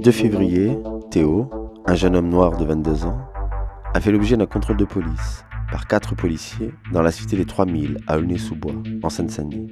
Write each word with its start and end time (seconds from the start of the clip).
2 0.00 0.12
février, 0.12 0.78
Théo, 1.10 1.50
un 1.84 1.94
jeune 1.94 2.16
homme 2.16 2.30
noir 2.30 2.56
de 2.56 2.64
22 2.64 3.04
ans, 3.04 3.18
a 3.92 4.00
fait 4.00 4.10
l'objet 4.10 4.34
d'un 4.34 4.46
contrôle 4.46 4.78
de 4.78 4.86
police 4.86 5.44
par 5.70 5.86
quatre 5.86 6.14
policiers 6.14 6.72
dans 6.90 7.02
la 7.02 7.10
cité 7.10 7.36
des 7.36 7.44
3000 7.44 7.98
à 8.06 8.16
Aulnay-sous-Bois, 8.16 8.72
en 9.02 9.10
Seine-Saint-Denis. 9.10 9.68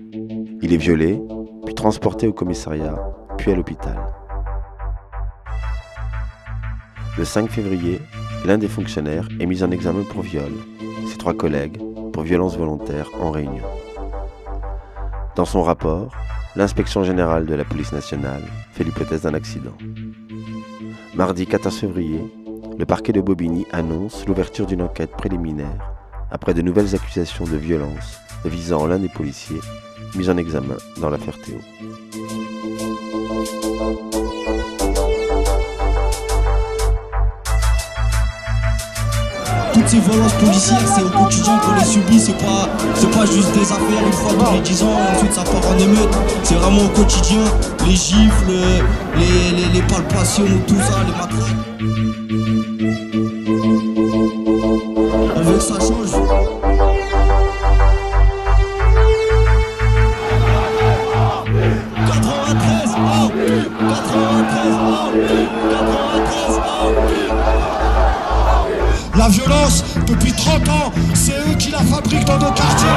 Il 0.60 0.74
est 0.74 0.77
violé, 0.77 1.18
puis 1.64 1.74
transporté 1.74 2.27
au 2.27 2.34
commissariat, 2.34 2.95
puis 3.38 3.52
à 3.52 3.54
l'hôpital. 3.54 3.96
Le 7.16 7.24
5 7.24 7.48
février, 7.48 7.98
l'un 8.45 8.58
des 8.58 8.68
fonctionnaires 8.68 9.29
est 9.40 9.46
mis 9.46 9.62
en 9.62 9.70
examen 9.70 10.02
pour 10.10 10.20
viol, 10.20 10.52
ses 11.06 11.16
trois 11.16 11.34
collègues 11.34 11.79
pour 12.12 12.22
violence 12.22 12.58
volontaire 12.58 13.08
en 13.18 13.30
réunion. 13.30 13.64
Dans 15.36 15.46
son 15.46 15.62
rapport, 15.62 16.15
l'inspection 16.54 17.02
générale 17.02 17.46
de 17.46 17.54
la 17.54 17.65
police 17.65 17.92
nationale 17.92 18.42
fait 18.73 18.84
l'hypothèse 18.84 19.23
d'un 19.23 19.34
accident. 19.34 19.76
Mardi 21.18 21.48
14 21.48 21.77
février, 21.77 22.20
le 22.78 22.86
parquet 22.86 23.12
de 23.12 23.20
Bobigny 23.20 23.66
annonce 23.72 24.24
l'ouverture 24.28 24.66
d'une 24.66 24.82
enquête 24.82 25.10
préliminaire 25.10 25.90
après 26.30 26.54
de 26.54 26.62
nouvelles 26.62 26.95
accusations 26.95 27.45
de 27.45 27.56
violence 27.56 28.20
visant 28.45 28.86
l'un 28.86 29.00
des 29.00 29.09
policiers 29.09 29.59
mis 30.14 30.30
en 30.30 30.36
examen 30.36 30.76
dans 31.00 31.10
l'affaire 31.10 31.36
Théo. 31.40 31.59
Ces 39.88 39.98
violences 40.01 40.34
policières, 40.34 40.87
c'est 40.95 41.02
au 41.02 41.09
quotidien 41.09 41.59
qu'on 41.59 41.74
les 41.74 41.84
subit, 41.84 42.20
c'est 42.20 42.37
pas, 42.37 42.69
c'est 42.95 43.10
pas 43.10 43.24
juste 43.24 43.52
des 43.52 43.62
affaires 43.62 44.06
une 44.06 44.12
fois 44.12 44.33
tous 44.38 44.55
les 44.55 44.60
10 44.60 44.83
ans, 44.83 44.98
ensuite 45.15 45.33
ça 45.33 45.45
part 45.45 45.70
en 45.70 45.79
émeute. 45.79 46.15
C'est 46.42 46.56
vraiment 46.56 46.84
au 46.84 46.88
quotidien, 46.88 47.41
les 47.87 47.96
gifles, 47.96 48.52
les, 49.16 49.73
les, 49.73 49.82
palpations, 49.82 50.45
tout 50.66 50.77
ça, 50.77 51.04
les 51.07 51.12
matraques. 51.12 51.57
On 55.37 55.60
ça. 55.60 55.98
Depuis 70.19 70.33
30 70.33 70.69
ans, 70.69 70.93
c'est 71.15 71.33
eux 71.33 71.55
qui 71.59 71.71
la 71.71 71.78
fabriquent 71.78 72.25
dans 72.25 72.38
nos 72.38 72.53
quartiers. 72.53 72.88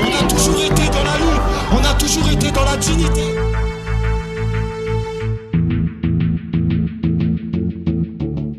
On 0.00 0.24
a 0.24 0.28
toujours 0.28 0.60
été 0.60 0.88
dans 0.88 1.04
la 1.04 1.16
lutte, 1.16 1.42
on 1.72 1.84
a 1.84 1.94
toujours 1.94 2.30
été 2.30 2.50
dans 2.50 2.64
la 2.64 2.76
dignité. 2.76 3.22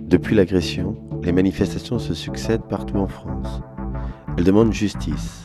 Depuis 0.08 0.36
l'agression, 0.36 0.96
les 1.24 1.32
manifestations 1.32 2.00
se 2.00 2.14
succèdent 2.14 2.68
partout 2.70 2.98
en 2.98 3.08
France. 3.08 3.62
Elles 4.38 4.44
demandent 4.44 4.74
justice, 4.74 5.44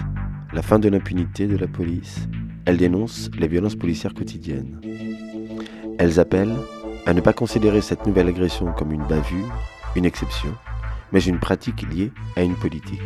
la 0.53 0.63
fin 0.63 0.79
de 0.79 0.89
l'impunité 0.89 1.47
de 1.47 1.57
la 1.57 1.67
police. 1.67 2.29
Elles 2.65 2.79
dénoncent 2.79 3.31
les 3.39 3.49
violences 3.49 3.77
policières 3.77 4.15
quotidiennes. 4.15 4.81
Elles 5.99 6.21
appellent 6.21 6.57
à 7.09 7.15
ne 7.15 7.23
pas 7.23 7.33
considérer 7.33 7.81
cette 7.81 8.07
nouvelle 8.07 8.29
agression 8.29 8.71
comme 8.75 8.93
une 8.93 9.07
bavure, 9.07 9.51
une 9.97 10.05
exception, 10.05 10.55
mais 11.11 11.23
une 11.23 11.41
pratique 11.41 11.81
liée 11.91 12.13
à 12.37 12.43
une 12.43 12.55
politique. 12.55 13.01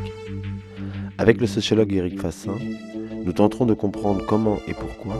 Avec 1.18 1.40
le 1.40 1.46
sociologue 1.46 1.92
Éric 1.92 2.20
Fassin, 2.20 2.56
nous 3.24 3.32
tenterons 3.32 3.64
de 3.64 3.74
comprendre 3.74 4.26
comment 4.26 4.58
et 4.66 4.74
pourquoi 4.74 5.14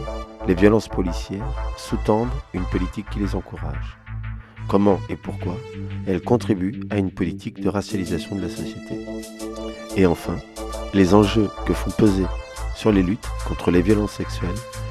les 0.48 0.54
violences 0.54 0.88
policières 0.88 1.46
sous-tendent 1.76 2.32
une 2.54 2.64
politique 2.64 3.08
qui 3.08 3.20
les 3.20 3.36
encourage. 3.36 3.98
Comment 4.66 4.98
et 5.08 5.16
pourquoi 5.16 5.54
elles 6.08 6.20
contribuent 6.20 6.80
à 6.90 6.96
une 6.96 7.12
politique 7.12 7.60
de 7.60 7.68
racialisation 7.68 8.34
de 8.34 8.42
la 8.42 8.48
société. 8.48 8.98
Et 9.96 10.06
enfin, 10.06 10.38
les 10.92 11.14
enjeux 11.14 11.48
que 11.66 11.72
font 11.72 11.92
peser 11.92 12.26
sur 12.74 12.90
les 12.90 13.04
luttes 13.04 13.30
contre 13.46 13.70
les 13.70 13.82
violences 13.82 14.14
sexuelles, 14.14 14.50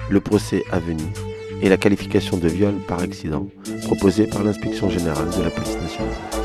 le 0.10 0.22
procès 0.22 0.64
à 0.72 0.80
venir 0.80 1.10
et 1.62 1.70
la 1.70 1.78
qualification 1.78 2.38
de 2.38 2.48
viol 2.48 2.76
par 2.88 3.00
accident 3.02 3.48
proposée 3.84 4.28
par 4.28 4.44
l'inspection 4.44 4.90
générale 4.90 5.30
de 5.38 5.44
la 5.44 5.50
police 5.50 5.76
nationale. 5.76 6.41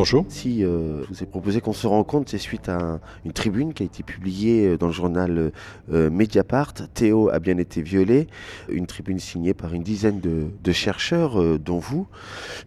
Bonjour. 0.00 0.24
Si 0.30 0.64
euh, 0.64 1.02
je 1.02 1.08
vous 1.08 1.22
ai 1.22 1.26
proposé 1.26 1.60
qu'on 1.60 1.74
se 1.74 1.86
rencontre, 1.86 2.30
c'est 2.30 2.38
suite 2.38 2.70
à 2.70 2.78
un- 2.78 3.00
une 3.26 3.34
tribune 3.34 3.74
qui 3.74 3.82
a 3.82 3.86
été 3.86 4.02
publiée 4.02 4.68
euh, 4.68 4.78
dans 4.78 4.86
le 4.86 4.94
journal 4.94 5.52
euh, 5.92 6.08
Mediapart. 6.08 6.72
Théo 6.94 7.28
a 7.28 7.38
bien 7.38 7.58
été 7.58 7.82
violé. 7.82 8.26
Une 8.70 8.86
tribune 8.86 9.18
signée 9.18 9.52
par 9.52 9.74
une 9.74 9.82
dizaine 9.82 10.18
de, 10.18 10.72
chercheurs, 10.72 11.58
dont 11.58 11.78
vous. 11.78 12.06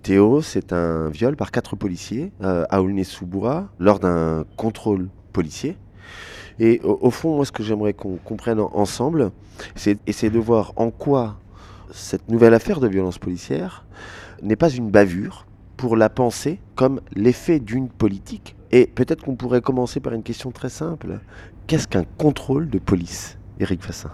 Théo, 0.03 0.43
c'est 0.43 0.73
un 0.73 1.09
viol 1.09 1.35
par 1.35 1.49
quatre 1.49 1.75
policiers 1.75 2.31
à 2.39 2.83
Aulnay-sous-Bois 2.83 3.67
lors 3.79 3.97
d'un 3.97 4.45
contrôle 4.55 5.09
policier. 5.31 5.75
Et 6.59 6.81
au, 6.83 7.09
fond, 7.09 7.37
moi, 7.37 7.45
ce 7.45 7.51
que 7.51 7.63
j'aimerais 7.63 7.93
qu'on 7.93 8.17
comprenne 8.17 8.59
en- 8.59 8.69
ensemble, 8.75 9.31
c'est 9.73 9.97
essayer 10.05 10.29
de 10.29 10.37
voir 10.37 10.73
en 10.75 10.91
quoi 10.91 11.39
cette 11.91 12.29
nouvelle 12.29 12.53
affaire 12.53 12.79
de 12.79 12.87
violence 12.87 13.17
policière 13.17 13.87
n'est 14.43 14.55
pas 14.55 14.69
une 14.69 14.91
bavure 14.91 15.47
pour 15.77 15.95
la 15.95 16.09
penser 16.09 16.59
comme 16.75 17.01
l'effet 17.15 17.59
d'une 17.59 17.89
politique. 17.89 18.55
Et 18.71 18.87
peut-être 18.87 19.23
qu'on 19.23 19.35
pourrait 19.35 19.61
commencer 19.61 19.99
par 19.99 20.13
une 20.13 20.23
question 20.23 20.51
très 20.51 20.69
simple. 20.69 21.19
Qu'est-ce 21.67 21.87
qu'un 21.87 22.05
contrôle 22.17 22.69
de 22.69 22.79
police, 22.79 23.37
Éric 23.59 23.83
Fassin? 23.83 24.11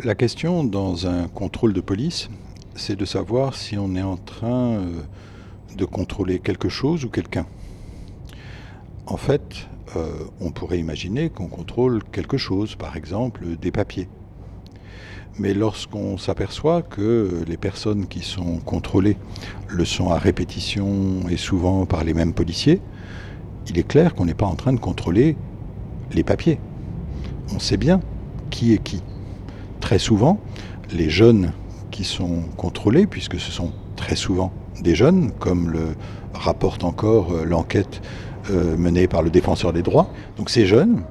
La 0.00 0.14
question 0.14 0.62
dans 0.62 1.06
un 1.06 1.26
contrôle 1.28 1.72
de 1.72 1.80
police, 1.80 2.28
c'est 2.74 2.96
de 2.96 3.04
savoir 3.04 3.54
si 3.54 3.78
on 3.78 3.94
est 3.94 4.02
en 4.02 4.16
train 4.16 4.76
euh, 4.76 5.02
de 5.76 5.84
contrôler 5.84 6.38
quelque 6.38 6.68
chose 6.68 7.04
ou 7.04 7.08
quelqu'un. 7.08 7.46
En 9.06 9.16
fait, 9.16 9.68
euh, 9.96 10.24
on 10.40 10.50
pourrait 10.50 10.78
imaginer 10.78 11.30
qu'on 11.30 11.48
contrôle 11.48 12.02
quelque 12.04 12.36
chose, 12.36 12.76
par 12.76 12.96
exemple 12.96 13.56
des 13.56 13.70
papiers. 13.70 14.08
Mais 15.38 15.52
lorsqu'on 15.52 16.16
s'aperçoit 16.16 16.80
que 16.80 17.44
les 17.46 17.58
personnes 17.58 18.06
qui 18.06 18.20
sont 18.20 18.58
contrôlées 18.58 19.18
le 19.68 19.84
sont 19.84 20.10
à 20.10 20.18
répétition 20.18 21.28
et 21.28 21.36
souvent 21.36 21.84
par 21.84 22.04
les 22.04 22.14
mêmes 22.14 22.32
policiers, 22.32 22.80
il 23.68 23.78
est 23.78 23.86
clair 23.86 24.14
qu'on 24.14 24.24
n'est 24.24 24.34
pas 24.34 24.46
en 24.46 24.54
train 24.54 24.72
de 24.72 24.80
contrôler 24.80 25.36
les 26.12 26.24
papiers. 26.24 26.58
On 27.54 27.58
sait 27.58 27.76
bien 27.76 28.00
qui 28.50 28.72
est 28.72 28.82
qui. 28.82 29.02
Très 29.80 29.98
souvent, 29.98 30.40
les 30.90 31.10
jeunes 31.10 31.52
qui 31.90 32.04
sont 32.04 32.42
contrôlés, 32.56 33.06
puisque 33.06 33.38
ce 33.38 33.50
sont 33.50 33.72
très 33.96 34.16
souvent 34.16 34.52
des 34.80 34.94
jeunes, 34.94 35.32
comme 35.32 35.70
le 35.70 35.96
rapporte 36.34 36.84
encore 36.84 37.32
euh, 37.32 37.44
l'enquête 37.44 38.02
euh, 38.50 38.76
menée 38.76 39.08
par 39.08 39.22
le 39.22 39.30
défenseur 39.30 39.72
des 39.72 39.82
droits. 39.82 40.08
Donc 40.36 40.50
ces 40.50 40.66
jeunes, 40.66 41.02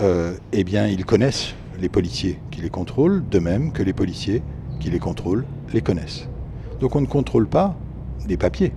euh, 0.00 0.34
eh 0.52 0.64
bien, 0.64 0.86
ils 0.86 1.04
connaissent 1.04 1.54
les 1.80 1.88
policiers 1.88 2.38
qui 2.50 2.60
les 2.60 2.70
contrôlent, 2.70 3.26
de 3.28 3.38
même 3.38 3.72
que 3.72 3.82
les 3.82 3.92
policiers 3.92 4.42
qui 4.78 4.90
les 4.90 4.98
contrôlent 4.98 5.44
les 5.72 5.80
connaissent. 5.80 6.28
Donc 6.80 6.96
on 6.96 7.00
ne 7.00 7.06
contrôle 7.06 7.48
pas 7.48 7.76
des 8.26 8.36
papiers. 8.36 8.72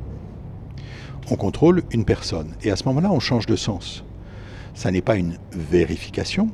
On 1.31 1.35
contrôle 1.35 1.83
une 1.91 2.05
personne. 2.05 2.53
Et 2.63 2.71
à 2.71 2.75
ce 2.75 2.85
moment-là, 2.85 3.11
on 3.11 3.19
change 3.19 3.45
de 3.45 3.55
sens. 3.55 4.03
Ça 4.73 4.91
n'est 4.91 5.01
pas 5.01 5.15
une 5.15 5.37
vérification, 5.51 6.49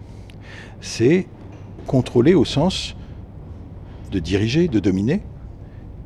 c'est 0.82 1.28
contrôler 1.88 2.34
au 2.34 2.46
sens 2.46 2.96
de 4.12 4.20
diriger, 4.20 4.68
de 4.68 4.80
dominer. 4.80 5.22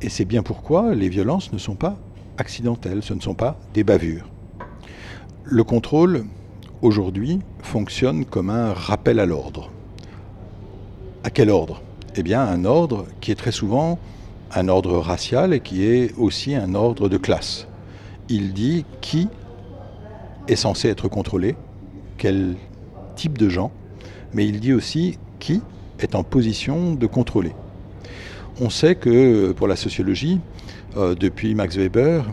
Et 0.00 0.08
c'est 0.08 0.24
bien 0.24 0.42
pourquoi 0.42 0.94
les 0.94 1.08
violences 1.08 1.52
ne 1.52 1.58
sont 1.58 1.74
pas 1.74 1.98
accidentelles, 2.38 3.02
ce 3.02 3.14
ne 3.14 3.20
sont 3.20 3.34
pas 3.34 3.58
des 3.72 3.84
bavures. 3.84 4.28
Le 5.44 5.64
contrôle, 5.64 6.24
aujourd'hui, 6.82 7.40
fonctionne 7.62 8.24
comme 8.24 8.50
un 8.50 8.72
rappel 8.72 9.18
à 9.18 9.26
l'ordre. 9.26 9.70
À 11.24 11.30
quel 11.30 11.48
ordre? 11.48 11.80
Eh 12.16 12.22
bien, 12.22 12.42
un 12.42 12.66
ordre 12.66 13.06
qui 13.22 13.30
est 13.30 13.34
très 13.34 13.50
souvent 13.50 13.98
un 14.54 14.68
ordre 14.68 14.98
racial 14.98 15.54
et 15.54 15.60
qui 15.60 15.86
est 15.86 16.12
aussi 16.18 16.54
un 16.54 16.74
ordre 16.74 17.08
de 17.08 17.16
classe. 17.16 17.66
Il 18.28 18.52
dit 18.52 18.84
qui 19.00 19.28
est 20.48 20.56
censé 20.56 20.90
être 20.90 21.08
contrôlé, 21.08 21.56
quel 22.18 22.56
type 23.16 23.38
de 23.38 23.48
gens, 23.48 23.72
mais 24.34 24.46
il 24.46 24.60
dit 24.60 24.74
aussi 24.74 25.18
qui 25.38 25.62
est 25.98 26.14
en 26.14 26.24
position 26.24 26.92
de 26.92 27.06
contrôler. 27.06 27.52
On 28.60 28.68
sait 28.68 28.94
que 28.94 29.52
pour 29.52 29.66
la 29.66 29.76
sociologie, 29.76 30.40
euh, 30.98 31.14
depuis 31.14 31.54
Max 31.54 31.74
Weber, 31.76 32.26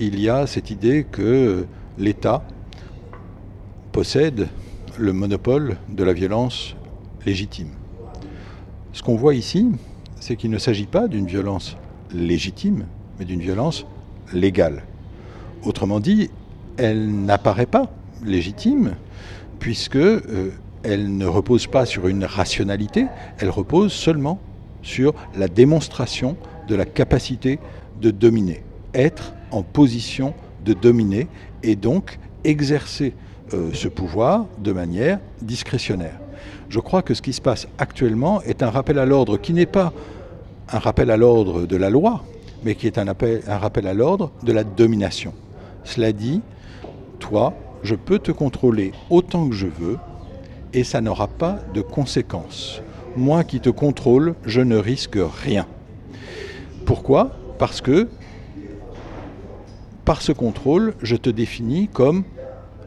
il 0.00 0.18
y 0.18 0.30
a 0.30 0.46
cette 0.46 0.70
idée 0.70 1.04
que 1.04 1.66
l'État 1.98 2.42
possède 3.92 4.48
le 4.98 5.12
monopole 5.12 5.76
de 5.90 6.02
la 6.04 6.14
violence 6.14 6.74
légitime. 7.26 7.83
Ce 8.94 9.02
qu'on 9.02 9.16
voit 9.16 9.34
ici, 9.34 9.66
c'est 10.20 10.36
qu'il 10.36 10.50
ne 10.50 10.58
s'agit 10.58 10.86
pas 10.86 11.08
d'une 11.08 11.26
violence 11.26 11.76
légitime, 12.12 12.86
mais 13.18 13.24
d'une 13.24 13.40
violence 13.40 13.86
légale. 14.32 14.84
Autrement 15.64 15.98
dit, 15.98 16.30
elle 16.76 17.10
n'apparaît 17.24 17.66
pas 17.66 17.90
légitime, 18.24 18.94
puisque 19.58 19.96
euh, 19.96 20.52
elle 20.84 21.16
ne 21.16 21.26
repose 21.26 21.66
pas 21.66 21.86
sur 21.86 22.06
une 22.06 22.24
rationalité, 22.24 23.06
elle 23.38 23.50
repose 23.50 23.92
seulement 23.92 24.38
sur 24.82 25.12
la 25.34 25.48
démonstration 25.48 26.36
de 26.68 26.76
la 26.76 26.84
capacité 26.84 27.58
de 28.00 28.12
dominer, 28.12 28.62
être 28.94 29.34
en 29.50 29.64
position 29.64 30.34
de 30.64 30.72
dominer 30.72 31.26
et 31.64 31.74
donc 31.74 32.20
exercer 32.44 33.12
euh, 33.54 33.70
ce 33.72 33.88
pouvoir 33.88 34.46
de 34.58 34.70
manière 34.70 35.18
discrétionnaire. 35.42 36.20
Je 36.68 36.80
crois 36.80 37.02
que 37.02 37.14
ce 37.14 37.22
qui 37.22 37.32
se 37.32 37.40
passe 37.40 37.68
actuellement 37.78 38.42
est 38.42 38.62
un 38.62 38.70
rappel 38.70 38.98
à 38.98 39.06
l'ordre 39.06 39.36
qui 39.36 39.52
n'est 39.52 39.66
pas 39.66 39.92
un 40.72 40.78
rappel 40.78 41.10
à 41.10 41.16
l'ordre 41.16 41.66
de 41.66 41.76
la 41.76 41.90
loi, 41.90 42.24
mais 42.64 42.74
qui 42.74 42.86
est 42.86 42.98
un, 42.98 43.04
rappel 43.04 43.86
à 43.86 43.94
l'ordre 43.94 44.32
de 44.42 44.52
la 44.52 44.64
domination. 44.64 45.34
Cela 45.84 46.12
dit, 46.12 46.40
toi, 47.18 47.54
je 47.82 47.94
peux 47.94 48.18
te 48.18 48.32
contrôler 48.32 48.92
autant 49.10 49.48
que 49.48 49.54
je 49.54 49.66
veux 49.66 49.98
et 50.72 50.84
ça 50.84 51.00
n'aura 51.00 51.28
pas 51.28 51.58
de 51.74 51.82
conséquences. 51.82 52.80
Moi 53.16 53.44
qui 53.44 53.60
te 53.60 53.70
contrôle, 53.70 54.34
je 54.44 54.60
ne 54.60 54.76
risque 54.76 55.18
rien. 55.42 55.66
Pourquoi? 56.86 57.30
Parce 57.58 57.80
que 57.80 58.08
par 60.04 60.20
ce 60.20 60.32
contrôle, 60.32 60.94
je 61.00 61.16
te 61.16 61.30
définis 61.30 61.88
comme 61.88 62.24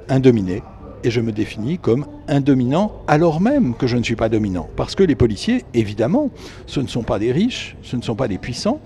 un 0.10 0.20
dominé 0.20 0.62
et 1.04 1.12
je 1.12 1.22
me 1.22 1.32
définis 1.32 1.78
comme 1.78 2.06
un 2.28 2.42
dominant 2.42 2.92
alors 3.08 3.42
même 3.42 3.76
que 3.76 3.88
je 3.88 3.98
ne 3.98 4.04
suis 4.04 4.16
pas 4.16 4.30
dominant. 4.30 4.70
Parce 4.76 4.96
que 4.96 5.04
les 5.04 5.16
policiers, 5.16 5.64
évidemment, 5.74 6.30
ce 6.66 6.80
ne 6.80 6.88
sont 6.88 7.04
pas 7.04 7.20
des 7.20 7.32
riches, 7.32 7.76
ce 7.84 7.96
ne 7.96 8.02
sont 8.02 8.16
pas 8.16 8.28
des 8.28 8.38
puissants, 8.38 8.80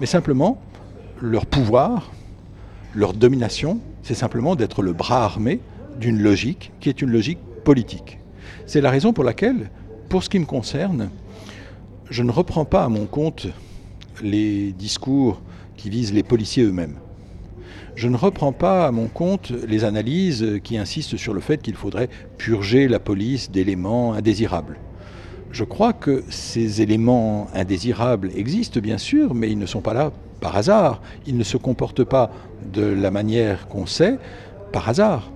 mais 0.00 0.06
simplement 0.06 0.60
leur 1.20 1.46
pouvoir, 1.46 2.10
leur 2.94 3.12
domination, 3.12 3.80
c'est 4.02 4.14
simplement 4.14 4.56
d'être 4.56 4.82
le 4.82 4.92
bras 4.92 5.24
armé 5.24 5.60
d'une 5.98 6.20
logique 6.20 6.72
qui 6.80 6.88
est 6.88 7.02
une 7.02 7.10
logique 7.10 7.38
politique. 7.64 8.18
C'est 8.66 8.80
la 8.80 8.90
raison 8.90 9.12
pour 9.12 9.24
laquelle, 9.24 9.70
pour 10.08 10.22
ce 10.22 10.28
qui 10.28 10.38
me 10.38 10.46
concerne, 10.46 11.10
je 12.10 12.22
ne 12.22 12.30
reprends 12.30 12.64
pas 12.64 12.84
à 12.84 12.88
mon 12.88 13.06
compte 13.06 13.46
les 14.22 14.72
discours 14.72 15.40
qui 15.76 15.90
visent 15.90 16.12
les 16.12 16.22
policiers 16.22 16.64
eux-mêmes. 16.64 16.98
Je 17.96 18.08
ne 18.08 18.16
reprends 18.16 18.52
pas 18.52 18.88
à 18.88 18.90
mon 18.90 19.06
compte 19.06 19.50
les 19.50 19.84
analyses 19.84 20.60
qui 20.64 20.76
insistent 20.76 21.16
sur 21.16 21.32
le 21.32 21.40
fait 21.40 21.62
qu'il 21.62 21.76
faudrait 21.76 22.08
purger 22.38 22.88
la 22.88 22.98
police 22.98 23.52
d'éléments 23.52 24.14
indésirables. 24.14 24.78
Je 25.52 25.62
crois 25.62 25.92
que 25.92 26.24
ces 26.28 26.82
éléments 26.82 27.46
indésirables 27.54 28.32
existent 28.34 28.80
bien 28.80 28.98
sûr, 28.98 29.34
mais 29.34 29.48
ils 29.48 29.58
ne 29.58 29.66
sont 29.66 29.80
pas 29.80 29.94
là 29.94 30.10
par 30.40 30.56
hasard. 30.56 31.00
Ils 31.28 31.38
ne 31.38 31.44
se 31.44 31.56
comportent 31.56 32.02
pas 32.02 32.32
de 32.72 32.82
la 32.82 33.12
manière 33.12 33.68
qu'on 33.68 33.86
sait 33.86 34.18
par 34.72 34.88
hasard. 34.88 35.30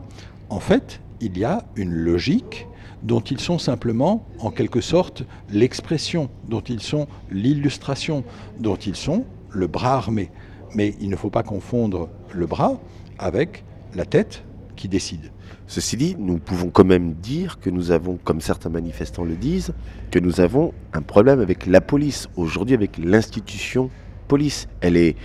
En 0.50 0.58
fait, 0.58 1.00
il 1.20 1.38
y 1.38 1.44
a 1.44 1.64
une 1.76 1.93
logique 1.93 2.66
dont 3.05 3.20
ils 3.20 3.38
sont 3.38 3.60
simplement, 3.60 4.26
en 4.40 4.50
quelque 4.50 4.81
sorte, 4.81 5.22
l'expression, 5.49 6.28
dont 6.49 6.62
ils 6.62 6.82
sont 6.82 7.06
l'illustration, 7.31 8.25
dont 8.58 8.75
ils 8.75 8.96
sont 8.96 9.25
le 9.50 9.69
bras 9.69 9.94
armé. 9.94 10.32
Mais 10.75 10.96
il 11.00 11.08
ne 11.08 11.16
faut 11.16 11.31
pas 11.31 11.44
confondre 11.44 12.08
le 12.35 12.47
bras 12.47 12.79
avec 13.19 13.65
la 13.95 14.05
tête 14.05 14.45
qui 14.77 14.89
décide. 14.89 15.31
Ceci 15.67 15.97
dit, 15.97 16.17
nous 16.19 16.39
pouvons 16.39 16.71
quand 16.71 16.85
même 16.85 17.13
dire 17.15 17.61
que 17.61 17.69
nous 17.69 17.91
avons, 17.91 18.19
comme 18.25 18.41
certains 18.41 18.71
manifestants 18.71 19.25
le 19.25 19.37
disent, 19.37 19.75
que 20.11 20.19
nous 20.19 20.41
avons 20.41 20.73
un 20.95 21.03
problème 21.03 21.41
avec 21.41 21.67
la 21.67 21.81
police, 21.81 22.29
aujourd'hui 22.37 22.75
avec 22.75 22.97
l'institution 22.97 23.91
police. 24.29 24.69
Elle 24.81 24.97
est 24.97 25.17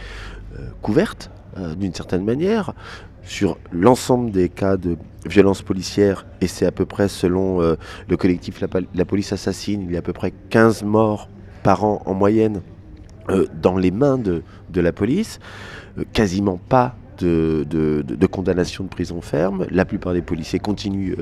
euh, 0.60 0.68
couverte 0.82 1.32
euh, 1.58 1.76
d'une 1.76 1.94
certaine 1.94 2.26
manière 2.26 2.74
sur 3.24 3.58
l'ensemble 3.72 4.32
des 4.32 4.50
cas 4.50 4.76
de 4.76 4.98
violence 5.26 5.62
policière, 5.62 6.26
et 6.42 6.48
c'est 6.48 6.66
à 6.66 6.72
peu 6.72 6.86
près 6.86 7.08
selon 7.08 7.62
euh, 7.62 7.76
le 8.10 8.18
collectif 8.18 8.60
la, 8.60 9.06
police 9.06 9.32
assassine, 9.32 9.84
il 9.84 9.94
y 9.94 9.96
a 9.96 10.00
à 10.00 10.02
peu 10.02 10.12
près 10.12 10.34
15 10.50 10.84
morts 10.84 11.30
par 11.64 11.86
an 11.86 12.02
en 12.06 12.14
moyenne 12.14 12.62
dans 13.62 13.78
les 13.78 13.92
mains 13.92 14.18
de, 14.18 14.44
la 14.75 14.92
police, 14.92 15.40
quasiment 16.12 16.58
pas 16.58 16.96
de, 17.20 17.66
de, 17.70 18.25
condamnation 18.25 18.84
de 18.84 18.90
prison 18.90 19.22
ferme. 19.22 19.66
La 19.70 19.86
plupart 19.86 20.14
des 20.14 20.22
policiers 20.22 20.60
continuent 20.60 21.16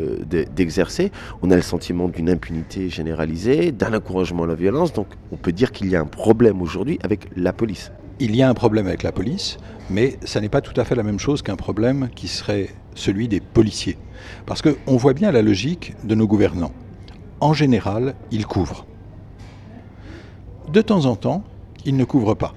d'exercer. 0.56 1.12
On 1.42 1.52
a 1.52 1.56
le 1.56 1.62
sentiment 1.62 2.08
d'une 2.08 2.30
impunité 2.30 2.90
généralisée, 2.90 3.72
d'un 3.72 3.94
encouragement 3.94 4.44
à 4.44 4.48
la 4.48 4.56
violence. 4.56 4.94
Donc 4.94 5.08
on 5.32 5.38
peut 5.38 5.52
dire 5.52 5.72
qu'il 5.72 5.90
y 5.90 5.96
a 5.96 6.02
un 6.02 6.06
problème 6.06 6.62
aujourd'hui 6.62 6.98
avec 7.04 7.30
la 7.36 7.54
police 7.54 7.92
il 8.22 8.36
y 8.36 8.44
a 8.44 8.50
un 8.50 8.54
problème 8.54 8.86
avec 8.86 9.02
la 9.02 9.12
police, 9.12 9.58
mais 9.90 10.20
ça 10.24 10.40
n'est 10.42 10.50
pas 10.50 10.62
tout 10.62 10.80
à 10.80 10.86
fait 10.86 10.94
la 10.94 11.02
même 11.02 11.18
chose 11.18 11.42
qu'un 11.42 11.56
problème 11.56 12.10
qui 12.14 12.28
serait 12.28 12.70
celui 12.94 13.28
des 13.28 13.40
policiers. 13.40 13.98
Parce 14.46 14.62
qu'on 14.62 14.96
voit 14.96 15.14
bien 15.14 15.32
la 15.32 15.42
logique 15.42 15.96
de 16.04 16.14
nos 16.14 16.28
gouvernants. 16.28 16.72
En 17.40 17.54
général, 17.54 18.14
ils 18.30 18.46
couvrent. 18.46 18.86
De 20.72 20.82
temps 20.84 21.06
en 21.08 21.16
temps, 21.16 21.44
ils 21.86 21.96
ne 21.96 22.04
couvrent 22.04 22.36
pas. 22.36 22.54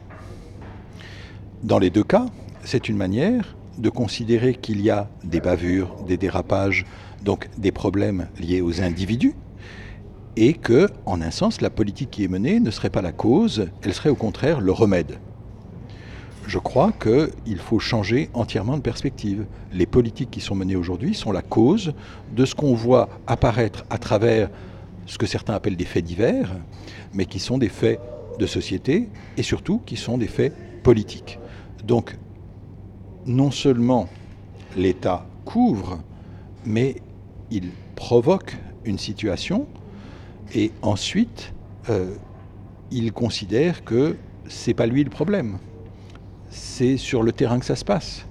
Dans 1.62 1.78
les 1.78 1.90
deux 1.90 2.04
cas, 2.04 2.26
c'est 2.64 2.88
une 2.88 2.96
manière 2.96 3.56
de 3.78 3.88
considérer 3.90 4.54
qu'il 4.54 4.80
y 4.80 4.90
a 4.90 5.08
des 5.24 5.40
bavures, 5.40 5.94
des 6.06 6.16
dérapages, 6.16 6.84
donc 7.22 7.48
des 7.58 7.72
problèmes 7.72 8.28
liés 8.38 8.60
aux 8.60 8.82
individus, 8.82 9.34
et 10.36 10.52
que, 10.52 10.88
en 11.06 11.22
un 11.22 11.30
sens, 11.30 11.60
la 11.60 11.70
politique 11.70 12.10
qui 12.10 12.24
est 12.24 12.28
menée 12.28 12.60
ne 12.60 12.70
serait 12.70 12.90
pas 12.90 13.02
la 13.02 13.12
cause, 13.12 13.68
elle 13.82 13.94
serait 13.94 14.10
au 14.10 14.16
contraire 14.16 14.60
le 14.60 14.72
remède 14.72 15.18
je 16.46 16.58
crois 16.58 16.92
qu'il 16.92 17.58
faut 17.58 17.78
changer 17.78 18.30
entièrement 18.34 18.76
de 18.76 18.82
perspective. 18.82 19.46
Les 19.72 19.86
politiques 19.86 20.30
qui 20.30 20.40
sont 20.40 20.54
menées 20.54 20.76
aujourd'hui 20.76 21.14
sont 21.14 21.32
la 21.32 21.42
cause 21.42 21.94
de 22.34 22.44
ce 22.44 22.54
qu'on 22.54 22.74
voit 22.74 23.08
apparaître 23.26 23.84
à 23.90 23.98
travers 23.98 24.50
ce 25.06 25.18
que 25.18 25.26
certains 25.26 25.54
appellent 25.54 25.76
des 25.76 25.84
faits 25.84 26.04
divers, 26.04 26.50
mais 27.12 27.26
qui 27.26 27.38
sont 27.38 27.58
des 27.58 27.68
faits 27.68 28.00
de 28.38 28.46
société 28.46 29.08
et 29.36 29.42
surtout 29.42 29.80
qui 29.84 29.96
sont 29.96 30.18
des 30.18 30.26
faits 30.26 30.54
politiques. 30.82 31.38
Donc, 31.84 32.16
non 33.26 33.50
seulement 33.50 34.08
l'État 34.76 35.26
couvre, 35.44 36.00
mais 36.64 36.96
il 37.50 37.70
provoque 37.96 38.56
une 38.84 38.98
situation 38.98 39.66
et 40.54 40.72
ensuite 40.82 41.52
euh, 41.90 42.14
il 42.90 43.12
considère 43.12 43.84
que 43.84 44.16
c'est 44.48 44.74
pas 44.74 44.86
lui 44.86 45.04
le 45.04 45.10
problème 45.10 45.58
c'est 46.54 46.96
sur 46.96 47.22
le 47.22 47.32
terrain 47.32 47.58
que 47.58 47.66
ça 47.66 47.76
se 47.76 47.84
passe. 47.84 48.26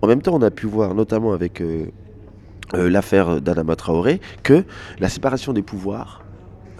En 0.00 0.06
même 0.06 0.22
temps, 0.22 0.34
on 0.34 0.42
a 0.42 0.50
pu 0.50 0.66
voir, 0.66 0.94
notamment 0.94 1.32
avec 1.32 1.60
euh, 1.60 1.86
euh, 2.74 2.88
l'affaire 2.88 3.40
d'Adama 3.40 3.76
Traoré, 3.76 4.20
que 4.42 4.64
la 4.98 5.08
séparation 5.08 5.52
des 5.52 5.62
pouvoirs 5.62 6.22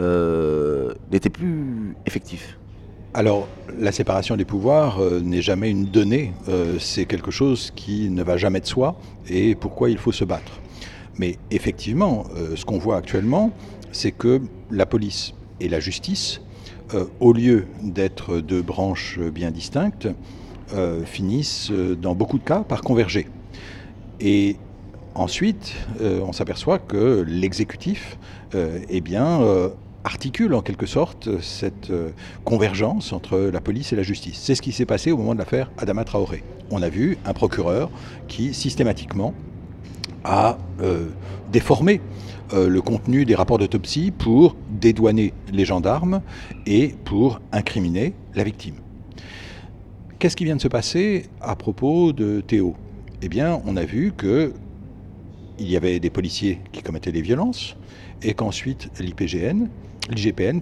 euh, 0.00 0.92
n'était 1.10 1.30
plus 1.30 1.96
effective. 2.06 2.56
Alors, 3.14 3.48
la 3.78 3.92
séparation 3.92 4.36
des 4.36 4.44
pouvoirs 4.44 5.00
n'est 5.22 5.40
jamais 5.40 5.70
une 5.70 5.86
donnée, 5.86 6.34
c'est 6.78 7.06
quelque 7.06 7.30
chose 7.30 7.72
qui 7.74 8.10
ne 8.10 8.22
va 8.22 8.36
jamais 8.36 8.60
de 8.60 8.66
soi 8.66 9.00
et 9.30 9.54
pourquoi 9.54 9.88
il 9.88 9.96
faut 9.96 10.12
se 10.12 10.22
battre. 10.22 10.60
Mais 11.18 11.38
effectivement, 11.50 12.24
ce 12.54 12.66
qu'on 12.66 12.76
voit 12.76 12.98
actuellement, 12.98 13.52
c'est 13.90 14.10
que 14.10 14.42
la 14.70 14.84
police 14.84 15.32
et 15.60 15.70
la 15.70 15.80
justice, 15.80 16.42
au 17.20 17.32
lieu 17.32 17.64
d'être 17.82 18.40
deux 18.40 18.60
branches 18.60 19.18
bien 19.18 19.50
distinctes, 19.50 20.08
euh, 20.74 21.04
finissent 21.04 21.70
euh, 21.70 21.94
dans 21.94 22.16
beaucoup 22.16 22.38
de 22.38 22.42
cas 22.42 22.64
par 22.64 22.80
converger. 22.80 23.28
Et 24.18 24.56
ensuite, 25.14 25.72
euh, 26.00 26.18
on 26.26 26.32
s'aperçoit 26.32 26.80
que 26.80 27.24
l'exécutif 27.26 28.18
eh 28.88 29.02
bien, 29.02 29.40
articule 30.06 30.54
en 30.54 30.62
quelque 30.62 30.86
sorte 30.86 31.40
cette 31.42 31.92
convergence 32.44 33.12
entre 33.12 33.38
la 33.52 33.60
police 33.60 33.92
et 33.92 33.96
la 33.96 34.04
justice. 34.04 34.38
C'est 34.40 34.54
ce 34.54 34.62
qui 34.62 34.72
s'est 34.72 34.86
passé 34.86 35.10
au 35.10 35.16
moment 35.16 35.34
de 35.34 35.40
l'affaire 35.40 35.70
Adama 35.76 36.04
Traoré. 36.04 36.44
On 36.70 36.80
a 36.80 36.88
vu 36.88 37.18
un 37.26 37.32
procureur 37.32 37.90
qui 38.28 38.54
systématiquement 38.54 39.34
à 40.24 40.58
déformer 41.52 42.00
le 42.54 42.80
contenu 42.80 43.24
des 43.24 43.34
rapports 43.34 43.58
d'autopsie 43.58 44.12
pour 44.12 44.54
dédouaner 44.70 45.32
les 45.52 45.64
gendarmes 45.64 46.22
et 46.66 46.94
pour 47.04 47.40
incriminer 47.50 48.14
la 48.34 48.44
victime. 48.44 48.76
Qu'est-ce 50.20 50.36
qui 50.36 50.44
vient 50.44 50.56
de 50.56 50.62
se 50.62 50.68
passer 50.68 51.26
à 51.40 51.56
propos 51.56 52.12
de 52.12 52.40
Théo? 52.40 52.74
Eh 53.22 53.28
bien, 53.28 53.60
on 53.66 53.76
a 53.76 53.84
vu 53.84 54.12
que 54.16 54.52
il 55.58 55.70
y 55.70 55.76
avait 55.76 56.00
des 56.00 56.10
policiers 56.10 56.60
qui 56.72 56.82
commettaient 56.82 57.12
des 57.12 57.22
violences 57.22 57.76
et 58.22 58.34
qu'ensuite 58.34 58.90
l'IPGN, 59.00 59.68
l'IGPN, 60.10 60.60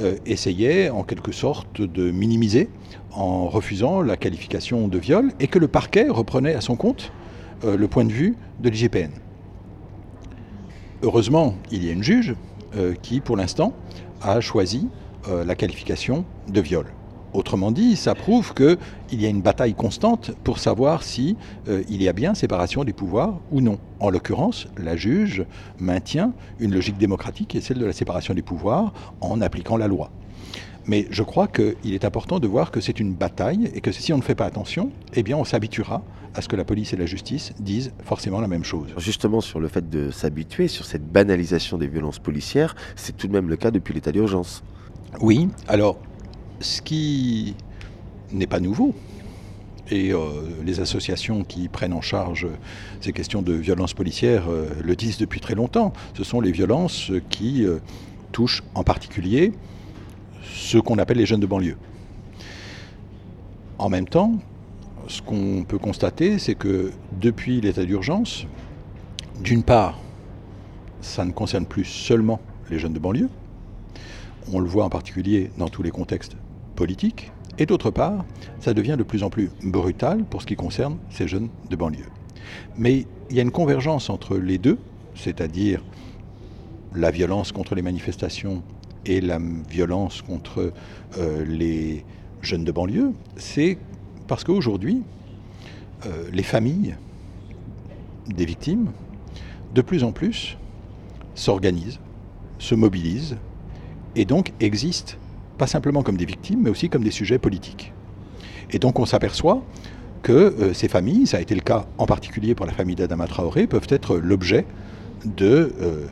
euh, 0.00 0.16
essayait 0.26 0.90
en 0.90 1.02
quelque 1.02 1.32
sorte 1.32 1.80
de 1.80 2.10
minimiser 2.10 2.68
en 3.12 3.48
refusant 3.48 4.02
la 4.02 4.16
qualification 4.16 4.88
de 4.88 4.98
viol 4.98 5.32
et 5.40 5.46
que 5.46 5.58
le 5.58 5.68
parquet 5.68 6.08
reprenait 6.08 6.54
à 6.54 6.60
son 6.60 6.76
compte 6.76 7.12
euh, 7.64 7.76
le 7.76 7.88
point 7.88 8.04
de 8.04 8.12
vue 8.12 8.36
de 8.60 8.68
l'IGPN. 8.68 9.10
Heureusement, 11.02 11.54
il 11.70 11.84
y 11.84 11.88
a 11.88 11.92
une 11.92 12.02
juge 12.02 12.34
euh, 12.76 12.94
qui, 13.00 13.20
pour 13.20 13.36
l'instant, 13.36 13.72
a 14.22 14.40
choisi 14.40 14.88
la 15.44 15.54
qualification 15.54 16.24
de 16.48 16.62
viol. 16.62 16.86
Autrement 17.32 17.70
dit, 17.70 17.96
ça 17.96 18.14
prouve 18.14 18.54
qu'il 18.54 19.20
y 19.20 19.26
a 19.26 19.28
une 19.28 19.42
bataille 19.42 19.74
constante 19.74 20.32
pour 20.42 20.58
savoir 20.58 21.02
si 21.04 21.36
euh, 21.68 21.82
il 21.88 22.02
y 22.02 22.08
a 22.08 22.12
bien 22.12 22.34
séparation 22.34 22.82
des 22.82 22.92
pouvoirs 22.92 23.38
ou 23.52 23.60
non. 23.60 23.78
En 24.00 24.10
l'occurrence, 24.10 24.66
la 24.76 24.96
juge 24.96 25.44
maintient 25.78 26.32
une 26.58 26.74
logique 26.74 26.98
démocratique 26.98 27.48
qui 27.48 27.58
est 27.58 27.60
celle 27.60 27.78
de 27.78 27.86
la 27.86 27.92
séparation 27.92 28.34
des 28.34 28.42
pouvoirs 28.42 28.92
en 29.20 29.40
appliquant 29.40 29.76
la 29.76 29.86
loi. 29.86 30.10
Mais 30.86 31.06
je 31.10 31.22
crois 31.22 31.46
qu'il 31.46 31.94
est 31.94 32.04
important 32.04 32.40
de 32.40 32.48
voir 32.48 32.72
que 32.72 32.80
c'est 32.80 32.98
une 32.98 33.14
bataille 33.14 33.70
et 33.74 33.80
que 33.80 33.92
si 33.92 34.12
on 34.12 34.16
ne 34.16 34.22
fait 34.22 34.34
pas 34.34 34.46
attention, 34.46 34.90
eh 35.14 35.22
bien 35.22 35.36
on 35.36 35.44
s'habituera 35.44 36.02
à 36.34 36.42
ce 36.42 36.48
que 36.48 36.56
la 36.56 36.64
police 36.64 36.92
et 36.92 36.96
la 36.96 37.06
justice 37.06 37.52
disent 37.60 37.92
forcément 38.04 38.40
la 38.40 38.48
même 38.48 38.64
chose. 38.64 38.88
Justement, 38.96 39.40
sur 39.40 39.60
le 39.60 39.68
fait 39.68 39.88
de 39.88 40.10
s'habituer, 40.10 40.68
sur 40.68 40.84
cette 40.84 41.06
banalisation 41.06 41.78
des 41.78 41.86
violences 41.86 42.18
policières, 42.18 42.74
c'est 42.96 43.16
tout 43.16 43.28
de 43.28 43.32
même 43.32 43.48
le 43.48 43.56
cas 43.56 43.70
depuis 43.70 43.94
l'état 43.94 44.12
d'urgence. 44.12 44.62
Oui, 45.20 45.48
alors 45.66 45.98
ce 46.60 46.82
qui 46.82 47.54
n'est 48.32 48.46
pas 48.46 48.60
nouveau. 48.60 48.94
Et 49.90 50.12
euh, 50.12 50.18
les 50.64 50.78
associations 50.78 51.42
qui 51.42 51.68
prennent 51.68 51.92
en 51.92 52.00
charge 52.00 52.46
ces 53.00 53.12
questions 53.12 53.42
de 53.42 53.52
violences 53.52 53.92
policières 53.92 54.44
euh, 54.48 54.68
le 54.84 54.94
disent 54.94 55.18
depuis 55.18 55.40
très 55.40 55.56
longtemps. 55.56 55.92
Ce 56.14 56.22
sont 56.22 56.40
les 56.40 56.52
violences 56.52 57.10
qui 57.28 57.64
euh, 57.64 57.78
touchent 58.30 58.62
en 58.74 58.84
particulier 58.84 59.52
ce 60.54 60.78
qu'on 60.78 60.98
appelle 60.98 61.16
les 61.16 61.26
jeunes 61.26 61.40
de 61.40 61.46
banlieue. 61.46 61.76
En 63.78 63.88
même 63.88 64.06
temps, 64.06 64.34
ce 65.08 65.22
qu'on 65.22 65.64
peut 65.66 65.78
constater, 65.78 66.38
c'est 66.38 66.54
que 66.54 66.92
depuis 67.20 67.60
l'état 67.60 67.84
d'urgence, 67.84 68.46
d'une 69.42 69.64
part, 69.64 69.98
ça 71.00 71.24
ne 71.24 71.32
concerne 71.32 71.66
plus 71.66 71.84
seulement 71.84 72.40
les 72.70 72.78
jeunes 72.78 72.92
de 72.92 72.98
banlieue, 73.00 73.30
on 74.52 74.60
le 74.60 74.68
voit 74.68 74.84
en 74.84 74.90
particulier 74.90 75.50
dans 75.58 75.68
tous 75.68 75.82
les 75.82 75.90
contextes 75.90 76.36
et 77.58 77.66
d'autre 77.66 77.90
part, 77.90 78.24
ça 78.60 78.72
devient 78.72 78.96
de 78.96 79.02
plus 79.02 79.22
en 79.22 79.30
plus 79.30 79.50
brutal 79.62 80.24
pour 80.24 80.40
ce 80.40 80.46
qui 80.46 80.56
concerne 80.56 80.96
ces 81.10 81.28
jeunes 81.28 81.48
de 81.68 81.76
banlieue. 81.76 82.08
Mais 82.76 83.06
il 83.28 83.36
y 83.36 83.38
a 83.38 83.42
une 83.42 83.50
convergence 83.50 84.08
entre 84.08 84.36
les 84.36 84.58
deux, 84.58 84.78
c'est-à-dire 85.14 85.84
la 86.94 87.10
violence 87.10 87.52
contre 87.52 87.74
les 87.74 87.82
manifestations 87.82 88.62
et 89.04 89.20
la 89.20 89.38
violence 89.68 90.22
contre 90.22 90.72
euh, 91.18 91.44
les 91.44 92.04
jeunes 92.42 92.64
de 92.64 92.72
banlieue, 92.72 93.12
c'est 93.36 93.78
parce 94.26 94.44
qu'aujourd'hui, 94.44 95.02
euh, 96.06 96.30
les 96.32 96.42
familles 96.42 96.96
des 98.26 98.46
victimes, 98.46 98.90
de 99.74 99.82
plus 99.82 100.02
en 100.02 100.12
plus, 100.12 100.56
s'organisent, 101.34 102.00
se 102.58 102.74
mobilisent 102.74 103.36
et 104.16 104.24
donc 104.24 104.52
existent 104.60 105.14
pas 105.60 105.66
simplement 105.66 106.02
comme 106.02 106.16
des 106.16 106.24
victimes, 106.24 106.62
mais 106.62 106.70
aussi 106.70 106.88
comme 106.88 107.04
des 107.04 107.10
sujets 107.10 107.38
politiques. 107.38 107.92
Et 108.70 108.78
donc 108.78 108.98
on 108.98 109.04
s'aperçoit 109.04 109.62
que 110.22 110.32
euh, 110.32 110.72
ces 110.72 110.88
familles, 110.88 111.26
ça 111.26 111.36
a 111.36 111.40
été 111.40 111.54
le 111.54 111.60
cas 111.60 111.84
en 111.98 112.06
particulier 112.06 112.54
pour 112.54 112.64
la 112.64 112.72
famille 112.72 112.96
d'Adama 112.96 113.26
Traoré, 113.26 113.66
peuvent 113.66 113.86
être 113.90 114.16
l'objet 114.16 114.64
de 115.26 115.74
euh, 115.82 116.06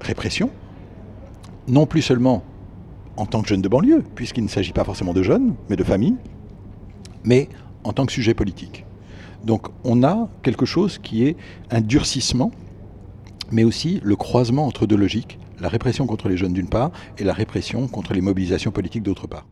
répression, 0.00 0.50
non 1.66 1.84
plus 1.84 2.00
seulement 2.00 2.44
en 3.16 3.26
tant 3.26 3.42
que 3.42 3.48
jeunes 3.48 3.60
de 3.60 3.68
banlieue, 3.68 4.04
puisqu'il 4.14 4.44
ne 4.44 4.48
s'agit 4.48 4.72
pas 4.72 4.84
forcément 4.84 5.12
de 5.12 5.24
jeunes, 5.24 5.54
mais 5.68 5.74
de 5.74 5.82
familles, 5.82 6.16
mais 7.24 7.48
en 7.82 7.92
tant 7.92 8.06
que 8.06 8.12
sujet 8.12 8.34
politique. 8.34 8.84
Donc 9.42 9.66
on 9.82 10.04
a 10.04 10.28
quelque 10.44 10.64
chose 10.64 10.98
qui 10.98 11.26
est 11.26 11.36
un 11.72 11.80
durcissement, 11.80 12.52
mais 13.50 13.64
aussi 13.64 14.00
le 14.04 14.14
croisement 14.14 14.64
entre 14.64 14.86
deux 14.86 14.96
logiques, 14.96 15.40
la 15.62 15.68
répression 15.68 16.06
contre 16.06 16.28
les 16.28 16.36
jeunes 16.36 16.52
d'une 16.52 16.68
part 16.68 16.90
et 17.16 17.24
la 17.24 17.32
répression 17.32 17.86
contre 17.88 18.12
les 18.12 18.20
mobilisations 18.20 18.72
politiques 18.72 19.04
d'autre 19.04 19.28
part. 19.28 19.46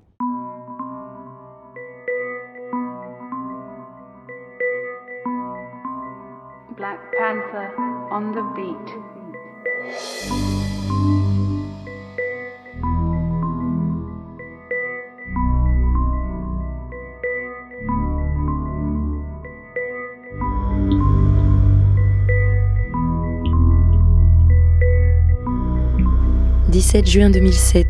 17 26.80 27.06
juin 27.06 27.28
2007, 27.28 27.86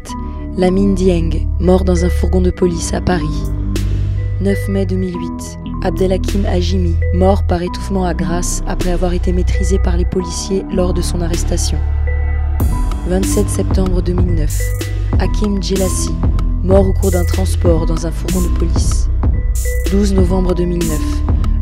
Lamine 0.56 0.96
Dieng, 0.96 1.46
mort 1.60 1.84
dans 1.84 2.04
un 2.04 2.08
fourgon 2.08 2.40
de 2.40 2.50
police 2.50 2.92
à 2.92 3.00
Paris. 3.00 3.44
9 4.40 4.68
mai 4.68 4.84
2008, 4.84 5.16
Abdelhakim 5.84 6.44
Hajimi, 6.44 6.96
mort 7.14 7.46
par 7.46 7.62
étouffement 7.62 8.04
à 8.04 8.14
Grasse 8.14 8.64
après 8.66 8.90
avoir 8.90 9.12
été 9.12 9.32
maîtrisé 9.32 9.78
par 9.78 9.96
les 9.96 10.04
policiers 10.04 10.64
lors 10.72 10.92
de 10.92 11.02
son 11.02 11.20
arrestation. 11.20 11.78
27 13.06 13.48
septembre 13.48 14.02
2009, 14.02 14.60
Hakim 15.20 15.62
Djelassi, 15.62 16.10
mort 16.64 16.88
au 16.88 16.92
cours 16.92 17.12
d'un 17.12 17.24
transport 17.24 17.86
dans 17.86 18.08
un 18.08 18.10
fourgon 18.10 18.40
de 18.40 18.58
police. 18.58 19.08
12 19.92 20.14
novembre 20.14 20.52
2009, 20.56 20.98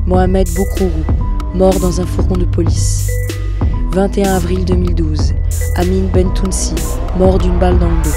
Mohamed 0.06 0.48
Boukrourou, 0.56 1.04
mort 1.52 1.78
dans 1.78 2.00
un 2.00 2.06
fourgon 2.06 2.38
de 2.38 2.46
police. 2.46 3.10
21 3.92 4.34
avril 4.34 4.64
2012, 4.64 5.34
Amin 5.76 6.08
Bentounsi, 6.12 6.74
mort 7.16 7.38
d'une 7.38 7.58
balle 7.58 7.78
dans 7.78 7.90
le 7.90 8.02
dos. 8.02 8.10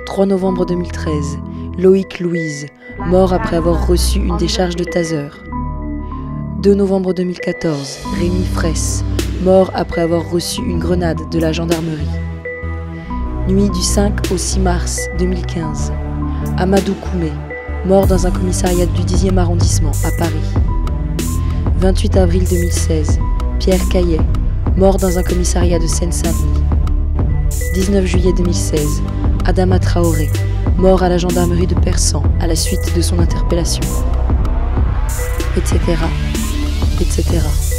«3 0.06 0.26
novembre 0.26 0.66
2013, 0.66 1.38
Loïc 1.78 2.20
Louise, 2.20 2.66
mort 3.06 3.32
après 3.32 3.56
avoir 3.56 3.86
reçu 3.86 4.18
une 4.18 4.36
décharge 4.36 4.76
de 4.76 4.84
taser. 4.84 5.28
2 6.62 6.74
novembre 6.74 7.12
2014, 7.14 7.98
Rémi 8.18 8.44
Fraisse, 8.44 9.04
mort 9.42 9.70
après 9.74 10.02
avoir 10.02 10.30
reçu 10.30 10.60
une 10.62 10.78
grenade 10.78 11.28
de 11.30 11.38
la 11.38 11.52
gendarmerie. 11.52 12.06
Nuit 13.48 13.70
du 13.70 13.82
5 13.82 14.30
au 14.32 14.36
6 14.36 14.60
mars 14.60 15.08
2015, 15.18 15.92
Amadou 16.58 16.94
Koumé, 16.94 17.32
mort 17.86 18.06
dans 18.06 18.26
un 18.26 18.30
commissariat 18.30 18.86
du 18.86 19.02
10e 19.02 19.38
arrondissement 19.38 19.92
à 20.04 20.10
Paris. 20.18 20.60
28 21.78 22.16
avril 22.16 22.44
2016, 22.48 23.18
Pierre 23.58 23.88
Caillet, 23.88 24.20
mort 24.76 24.98
dans 24.98 25.18
un 25.18 25.22
commissariat 25.22 25.78
de 25.78 25.86
Seine-Saint-Denis. 25.86 26.64
19 27.74 28.04
juillet 28.04 28.32
2016, 28.36 29.02
Adama 29.46 29.78
Traoré, 29.78 30.28
mort 30.76 31.02
à 31.02 31.08
la 31.08 31.18
gendarmerie 31.18 31.66
de 31.66 31.74
Persan 31.74 32.22
à 32.40 32.46
la 32.46 32.56
suite 32.56 32.94
de 32.96 33.00
son 33.00 33.18
interpellation, 33.18 33.82
etc., 35.56 35.78
etc. 37.00 37.69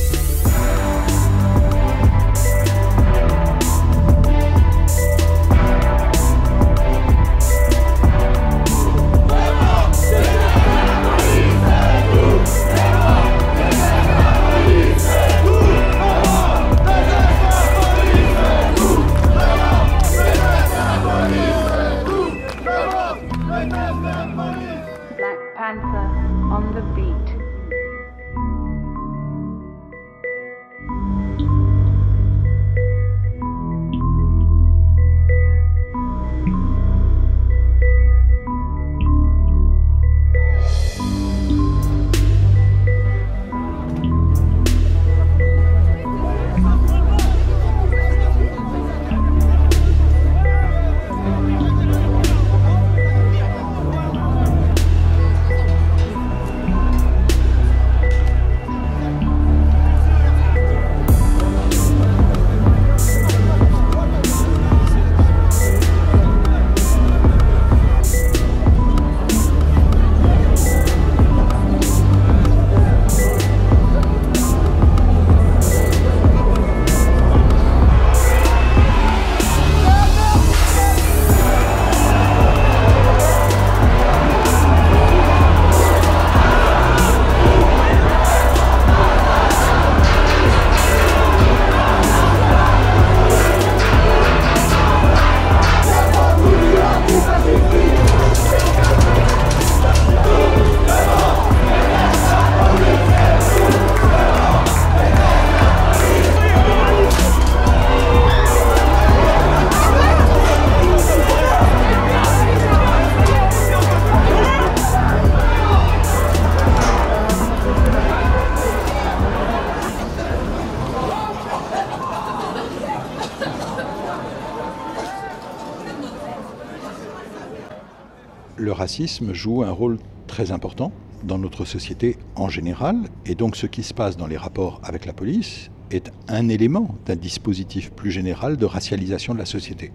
le 128.61 128.71
racisme 128.71 129.33
joue 129.33 129.63
un 129.63 129.71
rôle 129.71 129.97
très 130.27 130.51
important 130.51 130.91
dans 131.23 131.39
notre 131.39 131.65
société 131.65 132.17
en 132.35 132.47
général, 132.47 132.95
et 133.25 133.35
donc 133.35 133.55
ce 133.55 133.65
qui 133.65 133.83
se 133.83 133.93
passe 133.93 134.17
dans 134.17 134.27
les 134.27 134.37
rapports 134.37 134.79
avec 134.83 135.05
la 135.05 135.13
police 135.13 135.71
est 135.89 136.11
un 136.27 136.47
élément 136.47 136.95
d'un 137.05 137.15
dispositif 137.15 137.91
plus 137.91 138.11
général 138.11 138.57
de 138.57 138.65
racialisation 138.65 139.33
de 139.33 139.39
la 139.39 139.45
société. 139.45 139.91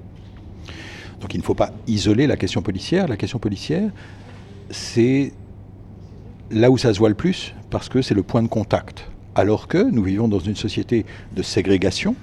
Donc 1.21 1.33
il 1.33 1.39
ne 1.39 1.45
faut 1.45 1.55
pas 1.55 1.73
isoler 1.87 2.27
la 2.27 2.37
question 2.37 2.61
policière. 2.61 3.09
La 3.09 3.17
question 3.17 3.39
policière, 3.39 3.91
c'est 4.71 5.33
là 6.51 6.71
où 6.71 6.77
ça 6.77 6.93
se 6.93 6.99
voit 6.99 7.09
le 7.09 7.15
plus, 7.15 7.55
parce 7.71 7.89
que 7.89 8.03
c'est 8.03 8.15
le 8.15 8.23
point 8.23 8.43
de 8.43 8.49
contact. 8.49 9.09
Alors 9.35 9.69
que 9.69 9.79
nous 9.79 10.03
vivons 10.03 10.29
dans 10.29 10.39
une 10.39 10.57
société 10.57 11.07
de 11.35 11.43
ségrégation 11.43 12.15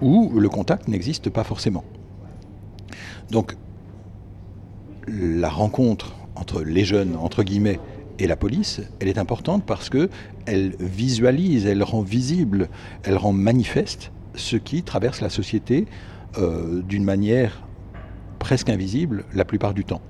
où 0.00 0.30
le 0.38 0.48
contact 0.48 0.88
n'existe 0.88 1.30
pas 1.30 1.44
forcément. 1.44 1.84
Donc 3.30 3.56
la 5.08 5.48
rencontre 5.48 6.14
entre 6.36 6.62
les 6.62 6.84
jeunes, 6.84 7.16
entre 7.16 7.42
guillemets, 7.42 7.80
et 8.18 8.26
la 8.26 8.36
police, 8.36 8.80
elle 9.00 9.08
est 9.08 9.18
importante 9.18 9.64
parce 9.64 9.88
que 9.88 10.10
elle 10.46 10.74
visualise, 10.80 11.66
elle 11.66 11.82
rend 11.82 12.02
visible, 12.02 12.68
elle 13.04 13.16
rend 13.16 13.32
manifeste 13.32 14.10
ce 14.34 14.56
qui 14.56 14.82
traverse 14.82 15.20
la 15.20 15.30
société 15.30 15.86
euh, 16.38 16.82
d'une 16.82 17.04
manière 17.04 17.62
presque 18.38 18.68
invisible 18.68 19.24
la 19.34 19.44
plupart 19.44 19.74
du 19.74 19.84
temps. 19.84 20.00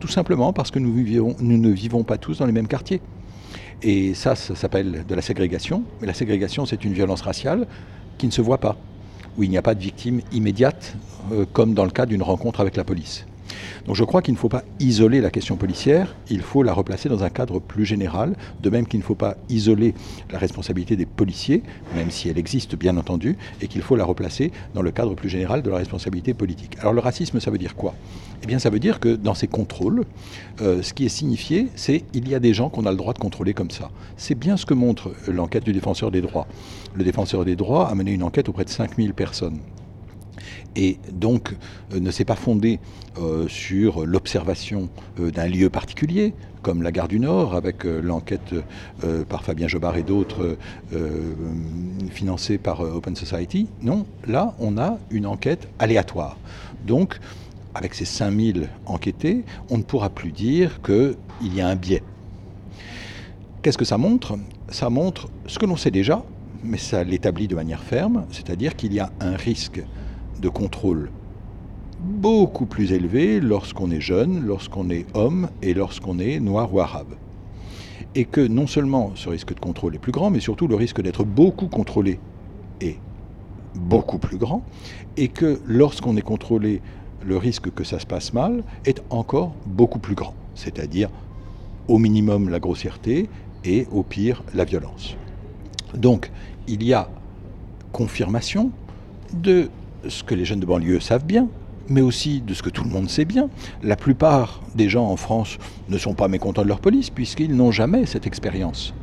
Tout 0.00 0.08
simplement 0.08 0.52
parce 0.52 0.70
que 0.70 0.78
nous, 0.78 0.92
ne 0.92 1.68
vivons 1.70 2.02
pas 2.02 2.18
tous 2.18 2.38
dans 2.38 2.46
les 2.46 2.52
mêmes 2.52 2.66
quartiers. 2.66 3.00
Et 3.82 4.14
ça, 4.14 4.34
ça 4.34 4.54
s'appelle 4.54 5.04
de 5.06 5.14
la 5.14 5.22
ségrégation. 5.22 5.84
Mais 6.00 6.06
la 6.06 6.14
ségrégation, 6.14 6.66
c'est 6.66 6.84
une 6.84 6.92
violence 6.92 7.22
raciale 7.22 7.66
qui 8.18 8.26
ne 8.26 8.32
se 8.32 8.42
voit 8.42 8.58
pas, 8.58 8.76
où 9.36 9.42
il 9.42 9.50
n'y 9.50 9.58
a 9.58 9.62
pas 9.62 9.74
de 9.74 9.80
victime 9.80 10.20
immédiate, 10.32 10.96
euh, 11.32 11.44
comme 11.52 11.74
dans 11.74 11.84
le 11.84 11.90
cas 11.90 12.06
d'une 12.06 12.22
rencontre 12.22 12.60
avec 12.60 12.76
la 12.76 12.84
police. 12.84 13.26
Donc 13.86 13.96
je 13.96 14.04
crois 14.04 14.22
qu'il 14.22 14.34
ne 14.34 14.38
faut 14.38 14.48
pas 14.48 14.64
isoler 14.80 15.20
la 15.20 15.30
question 15.30 15.56
policière, 15.56 16.14
il 16.30 16.40
faut 16.40 16.62
la 16.62 16.72
replacer 16.72 17.08
dans 17.08 17.24
un 17.24 17.30
cadre 17.30 17.60
plus 17.60 17.84
général, 17.84 18.34
de 18.62 18.70
même 18.70 18.86
qu'il 18.86 19.00
ne 19.00 19.04
faut 19.04 19.14
pas 19.14 19.36
isoler 19.48 19.94
la 20.30 20.38
responsabilité 20.38 20.96
des 20.96 21.06
policiers, 21.06 21.62
même 21.94 22.10
si 22.10 22.28
elle 22.28 22.38
existe 22.38 22.76
bien 22.76 22.96
entendu, 22.96 23.36
et 23.60 23.68
qu'il 23.68 23.82
faut 23.82 23.96
la 23.96 24.04
replacer 24.04 24.52
dans 24.74 24.82
le 24.82 24.90
cadre 24.90 25.14
plus 25.14 25.28
général 25.28 25.62
de 25.62 25.70
la 25.70 25.76
responsabilité 25.76 26.34
politique. 26.34 26.76
Alors 26.80 26.92
le 26.92 27.00
racisme, 27.00 27.40
ça 27.40 27.50
veut 27.50 27.58
dire 27.58 27.74
quoi? 27.74 27.94
Eh 28.42 28.46
bien 28.46 28.58
ça 28.58 28.70
veut 28.70 28.80
dire 28.80 28.98
que 28.98 29.14
dans 29.14 29.34
ces 29.34 29.46
contrôles, 29.46 30.04
euh, 30.60 30.82
ce 30.82 30.92
qui 30.92 31.04
est 31.06 31.08
signifié, 31.08 31.68
c'est 31.76 32.00
qu'il 32.12 32.28
y 32.28 32.34
a 32.34 32.40
des 32.40 32.54
gens 32.54 32.68
qu'on 32.68 32.86
a 32.86 32.90
le 32.90 32.96
droit 32.96 33.12
de 33.12 33.18
contrôler 33.18 33.54
comme 33.54 33.70
ça. 33.70 33.90
C'est 34.16 34.34
bien 34.34 34.56
ce 34.56 34.66
que 34.66 34.74
montre 34.74 35.12
l'enquête 35.28 35.64
du 35.64 35.72
défenseur 35.72 36.10
des 36.10 36.20
droits. 36.20 36.46
Le 36.94 37.04
défenseur 37.04 37.44
des 37.44 37.56
droits 37.56 37.88
a 37.88 37.94
mené 37.94 38.12
une 38.12 38.22
enquête 38.22 38.48
auprès 38.48 38.64
de 38.64 38.70
5000 38.70 39.14
personnes 39.14 39.58
et 40.76 40.98
donc 41.12 41.54
euh, 41.92 42.00
ne 42.00 42.10
s'est 42.10 42.24
pas 42.24 42.36
fondé 42.36 42.78
euh, 43.18 43.46
sur 43.48 44.06
l'observation 44.06 44.88
euh, 45.20 45.30
d'un 45.30 45.46
lieu 45.46 45.70
particulier, 45.70 46.34
comme 46.62 46.82
la 46.82 46.92
gare 46.92 47.08
du 47.08 47.18
Nord, 47.18 47.54
avec 47.54 47.82
l'enquête 47.82 48.54
par 49.28 49.42
Fabien 49.42 49.66
Jobard 49.66 49.96
et 49.96 50.04
d'autres 50.04 50.56
financée 52.12 52.56
par 52.56 52.82
Open 52.82 53.16
Society. 53.16 53.66
Non, 53.82 54.06
là, 54.28 54.54
on 54.60 54.78
a 54.78 54.96
une 55.10 55.26
enquête 55.26 55.66
aléatoire. 55.80 56.36
Donc, 56.86 57.18
avec 57.74 57.94
ces 57.94 58.04
5000 58.04 58.68
enquêtés, 58.86 59.44
on 59.70 59.78
ne 59.78 59.82
pourra 59.82 60.08
plus 60.08 60.30
dire 60.30 60.80
qu'il 60.82 61.52
y 61.52 61.60
a 61.60 61.66
un 61.66 61.74
biais. 61.74 62.04
Qu'est-ce 63.62 63.78
que 63.78 63.84
ça 63.84 63.98
montre? 63.98 64.38
Ça 64.68 64.88
montre 64.88 65.28
ce 65.46 65.58
que 65.58 65.66
l'on 65.66 65.76
sait 65.76 65.90
déjà, 65.90 66.22
mais 66.64 66.78
ça 66.78 67.04
l'établit 67.04 67.48
de 67.48 67.54
manière 67.54 67.82
ferme, 67.82 68.24
c'est-à-dire 68.30 68.76
qu'il 68.76 68.92
y 68.92 69.00
a 69.00 69.10
un 69.20 69.36
risque 69.36 69.82
de 70.42 70.48
contrôle 70.48 71.10
beaucoup 72.00 72.66
plus 72.66 72.92
élevé 72.92 73.40
lorsqu'on 73.40 73.90
est 73.90 74.00
jeune, 74.00 74.44
lorsqu'on 74.44 74.90
est 74.90 75.06
homme 75.14 75.48
et 75.62 75.72
lorsqu'on 75.72 76.18
est 76.18 76.40
noir 76.40 76.74
ou 76.74 76.80
arabe. 76.80 77.14
Et 78.14 78.24
que 78.24 78.40
non 78.40 78.66
seulement 78.66 79.12
ce 79.14 79.28
risque 79.28 79.54
de 79.54 79.60
contrôle 79.60 79.94
est 79.94 80.00
plus 80.00 80.12
grand, 80.12 80.30
mais 80.30 80.40
surtout 80.40 80.66
le 80.66 80.74
risque 80.74 81.00
d'être 81.00 81.24
beaucoup 81.24 81.68
contrôlé 81.68 82.18
est 82.80 82.98
beaucoup 83.74 84.18
plus 84.18 84.36
grand, 84.36 84.62
et 85.16 85.28
que 85.28 85.60
lorsqu'on 85.66 86.16
est 86.16 86.22
contrôlé, 86.22 86.82
le 87.24 87.36
risque 87.36 87.72
que 87.72 87.84
ça 87.84 88.00
se 88.00 88.06
passe 88.06 88.32
mal 88.32 88.64
est 88.84 89.02
encore 89.08 89.54
beaucoup 89.64 90.00
plus 90.00 90.16
grand, 90.16 90.34
c'est-à-dire 90.54 91.08
au 91.88 91.98
minimum 91.98 92.48
la 92.48 92.58
grossièreté 92.58 93.28
et 93.64 93.86
au 93.92 94.02
pire 94.02 94.42
la 94.54 94.64
violence. 94.64 95.16
Donc 95.94 96.30
il 96.66 96.82
y 96.82 96.92
a 96.92 97.08
confirmation 97.92 98.70
de 99.32 99.70
ce 100.08 100.22
que 100.22 100.34
les 100.34 100.44
jeunes 100.44 100.60
de 100.60 100.66
banlieue 100.66 101.00
savent 101.00 101.24
bien, 101.24 101.48
mais 101.88 102.00
aussi 102.00 102.40
de 102.40 102.54
ce 102.54 102.62
que 102.62 102.70
tout 102.70 102.84
le 102.84 102.90
monde 102.90 103.08
sait 103.10 103.24
bien. 103.24 103.48
La 103.82 103.96
plupart 103.96 104.60
des 104.74 104.88
gens 104.88 105.06
en 105.06 105.16
France 105.16 105.58
ne 105.88 105.98
sont 105.98 106.14
pas 106.14 106.28
mécontents 106.28 106.62
de 106.62 106.68
leur 106.68 106.80
police 106.80 107.10
puisqu'ils 107.10 107.54
n'ont 107.54 107.72
jamais 107.72 108.06
cette 108.06 108.26
expérience. 108.26 108.94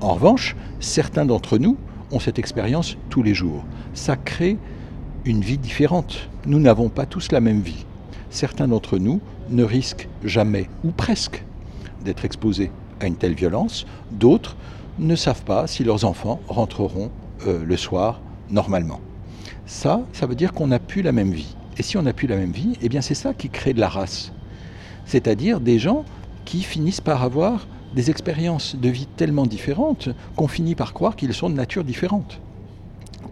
En 0.00 0.14
revanche, 0.14 0.56
certains 0.80 1.26
d'entre 1.26 1.58
nous 1.58 1.76
ont 2.10 2.20
cette 2.20 2.38
expérience 2.38 2.96
tous 3.08 3.22
les 3.22 3.34
jours. 3.34 3.64
Ça 3.94 4.16
crée 4.16 4.58
une 5.24 5.42
vie 5.42 5.58
différente. 5.58 6.28
Nous 6.46 6.58
n'avons 6.58 6.88
pas 6.88 7.06
tous 7.06 7.32
la 7.32 7.40
même 7.40 7.60
vie. 7.60 7.84
Certains 8.30 8.68
d'entre 8.68 8.98
nous 8.98 9.20
ne 9.50 9.64
risquent 9.64 10.08
jamais, 10.24 10.68
ou 10.84 10.90
presque, 10.90 11.44
d'être 12.04 12.24
exposés 12.24 12.70
à 13.00 13.06
une 13.06 13.16
telle 13.16 13.34
violence. 13.34 13.86
D'autres 14.12 14.56
ne 14.98 15.16
savent 15.16 15.44
pas 15.44 15.66
si 15.66 15.84
leurs 15.84 16.04
enfants 16.04 16.40
rentreront 16.48 17.10
euh, 17.46 17.64
le 17.64 17.76
soir 17.76 18.20
normalement. 18.50 19.00
Ça, 19.70 20.02
ça 20.12 20.26
veut 20.26 20.34
dire 20.34 20.52
qu'on 20.52 20.66
n'a 20.66 20.80
plus 20.80 21.00
la 21.00 21.12
même 21.12 21.30
vie. 21.30 21.54
Et 21.78 21.84
si 21.84 21.96
on 21.96 22.02
n'a 22.02 22.12
plus 22.12 22.26
la 22.26 22.36
même 22.36 22.50
vie, 22.50 22.76
eh 22.82 22.88
bien 22.88 23.00
c'est 23.00 23.14
ça 23.14 23.32
qui 23.32 23.48
crée 23.48 23.72
de 23.72 23.78
la 23.78 23.88
race. 23.88 24.32
C'est-à-dire 25.06 25.60
des 25.60 25.78
gens 25.78 26.04
qui 26.44 26.64
finissent 26.64 27.00
par 27.00 27.22
avoir 27.22 27.68
des 27.94 28.10
expériences 28.10 28.74
de 28.74 28.88
vie 28.88 29.06
tellement 29.16 29.46
différentes 29.46 30.08
qu'on 30.34 30.48
finit 30.48 30.74
par 30.74 30.92
croire 30.92 31.14
qu'ils 31.14 31.32
sont 31.32 31.48
de 31.48 31.54
nature 31.54 31.84
différente 31.84 32.40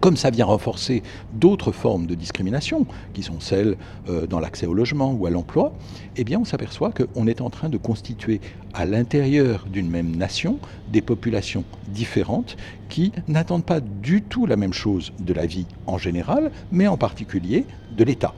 comme 0.00 0.16
ça 0.16 0.30
vient 0.30 0.44
renforcer 0.44 1.02
d'autres 1.32 1.72
formes 1.72 2.06
de 2.06 2.14
discrimination, 2.14 2.86
qui 3.14 3.22
sont 3.22 3.40
celles 3.40 3.76
euh, 4.08 4.26
dans 4.26 4.40
l'accès 4.40 4.66
au 4.66 4.74
logement 4.74 5.12
ou 5.12 5.26
à 5.26 5.30
l'emploi, 5.30 5.72
eh 6.16 6.24
bien 6.24 6.38
on 6.38 6.44
s'aperçoit 6.44 6.92
qu'on 6.92 7.26
est 7.26 7.40
en 7.40 7.50
train 7.50 7.68
de 7.68 7.78
constituer 7.78 8.40
à 8.74 8.86
l'intérieur 8.86 9.66
d'une 9.70 9.90
même 9.90 10.16
nation 10.16 10.58
des 10.92 11.00
populations 11.00 11.64
différentes 11.88 12.56
qui 12.88 13.12
n'attendent 13.26 13.64
pas 13.64 13.80
du 13.80 14.22
tout 14.22 14.46
la 14.46 14.56
même 14.56 14.72
chose 14.72 15.12
de 15.18 15.32
la 15.32 15.46
vie 15.46 15.66
en 15.86 15.98
général, 15.98 16.50
mais 16.70 16.86
en 16.86 16.96
particulier 16.96 17.66
de 17.96 18.04
l'État 18.04 18.34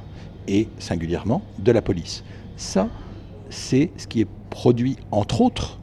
et 0.49 0.69
singulièrement 0.79 1.43
de 1.59 1.73
la 1.73 1.83
police. 1.83 2.25
Ça, 2.57 2.89
c'est 3.51 3.91
ce 3.97 4.07
qui 4.07 4.21
est 4.21 4.29
produit 4.49 4.97
entre 5.11 5.41
autres 5.41 5.79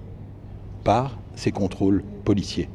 par 0.83 1.17
ces 1.35 1.51
contrôles 1.51 2.03
policiers 2.23 2.69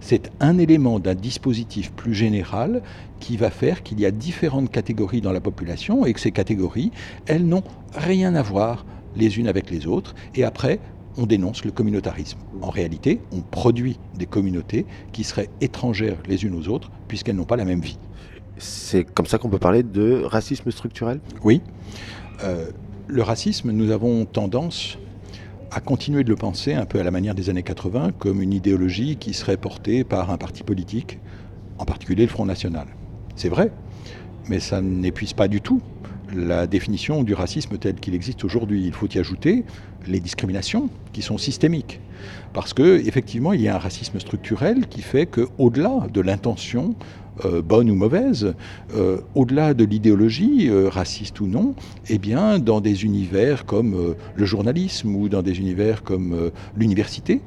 c'est 0.00 0.30
un 0.40 0.58
élément 0.58 0.98
d'un 0.98 1.14
dispositif 1.14 1.92
plus 1.92 2.14
général 2.14 2.82
qui 3.20 3.36
va 3.36 3.50
faire 3.50 3.82
qu'il 3.82 4.00
y 4.00 4.06
a 4.06 4.10
différentes 4.10 4.70
catégories 4.70 5.20
dans 5.20 5.32
la 5.32 5.40
population 5.40 6.06
et 6.06 6.12
que 6.12 6.20
ces 6.20 6.32
catégories, 6.32 6.90
elles 7.26 7.46
n'ont 7.46 7.64
rien 7.94 8.34
à 8.34 8.42
voir 8.42 8.84
les 9.16 9.38
unes 9.38 9.48
avec 9.48 9.70
les 9.70 9.86
autres. 9.86 10.14
Et 10.34 10.44
après, 10.44 10.78
on 11.16 11.26
dénonce 11.26 11.64
le 11.64 11.70
communautarisme. 11.70 12.38
En 12.60 12.70
réalité, 12.70 13.20
on 13.32 13.40
produit 13.40 13.98
des 14.16 14.26
communautés 14.26 14.86
qui 15.12 15.24
seraient 15.24 15.48
étrangères 15.60 16.18
les 16.28 16.44
unes 16.44 16.54
aux 16.54 16.68
autres 16.68 16.90
puisqu'elles 17.08 17.36
n'ont 17.36 17.44
pas 17.44 17.56
la 17.56 17.64
même 17.64 17.80
vie. 17.80 17.98
C'est 18.58 19.04
comme 19.04 19.26
ça 19.26 19.38
qu'on 19.38 19.48
peut 19.48 19.58
parler 19.58 19.82
de 19.82 20.22
racisme 20.24 20.70
structurel? 20.70 21.20
Oui. 21.42 21.60
Euh, 22.42 22.70
le 23.06 23.22
racisme, 23.22 23.70
nous 23.70 23.90
avons 23.90 24.24
tendance 24.24 24.98
à 25.70 25.80
continuer 25.80 26.24
de 26.24 26.28
le 26.28 26.36
penser 26.36 26.74
un 26.74 26.84
peu 26.84 27.00
à 27.00 27.02
la 27.02 27.10
manière 27.10 27.34
des 27.34 27.50
années 27.50 27.62
80 27.62 28.12
comme 28.18 28.42
une 28.42 28.52
idéologie 28.52 29.16
qui 29.16 29.34
serait 29.34 29.56
portée 29.56 30.04
par 30.04 30.30
un 30.30 30.38
parti 30.38 30.62
politique, 30.62 31.18
en 31.78 31.84
particulier 31.84 32.22
le 32.24 32.30
Front 32.30 32.46
National. 32.46 32.86
C'est 33.34 33.48
vrai, 33.48 33.70
mais 34.48 34.60
ça 34.60 34.80
n'épuise 34.80 35.32
pas 35.32 35.48
du 35.48 35.60
tout 35.60 35.80
la 36.34 36.66
définition 36.66 37.22
du 37.22 37.34
racisme 37.34 37.78
tel 37.78 37.94
qu'il 37.96 38.14
existe 38.14 38.44
aujourd'hui. 38.44 38.84
Il 38.84 38.92
faut 38.92 39.08
y 39.08 39.18
ajouter 39.18 39.64
les 40.06 40.20
discriminations 40.20 40.90
qui 41.12 41.22
sont 41.22 41.38
systémiques. 41.38 42.00
Parce 42.52 42.72
que 42.72 43.06
effectivement, 43.06 43.52
il 43.52 43.60
y 43.60 43.68
a 43.68 43.76
un 43.76 43.78
racisme 43.78 44.18
structurel 44.18 44.86
qui 44.86 45.02
fait 45.02 45.26
qu'au-delà 45.26 46.06
de 46.12 46.20
l'intention 46.20 46.94
euh, 47.44 47.60
bonne 47.60 47.90
ou 47.90 47.94
mauvaise, 47.94 48.54
euh, 48.94 49.18
au-delà 49.34 49.74
de 49.74 49.84
l'idéologie, 49.84 50.68
euh, 50.70 50.88
raciste 50.88 51.40
ou 51.40 51.46
non, 51.46 51.74
eh 52.08 52.16
bien, 52.16 52.58
dans 52.58 52.80
des 52.80 53.04
univers 53.04 53.66
comme 53.66 54.14
le 54.34 54.46
journalisme 54.46 55.14
ou 55.14 55.28
dans 55.28 55.42
des 55.42 55.58
univers 55.58 56.02
comme 56.02 56.50
l'université, 56.76 57.42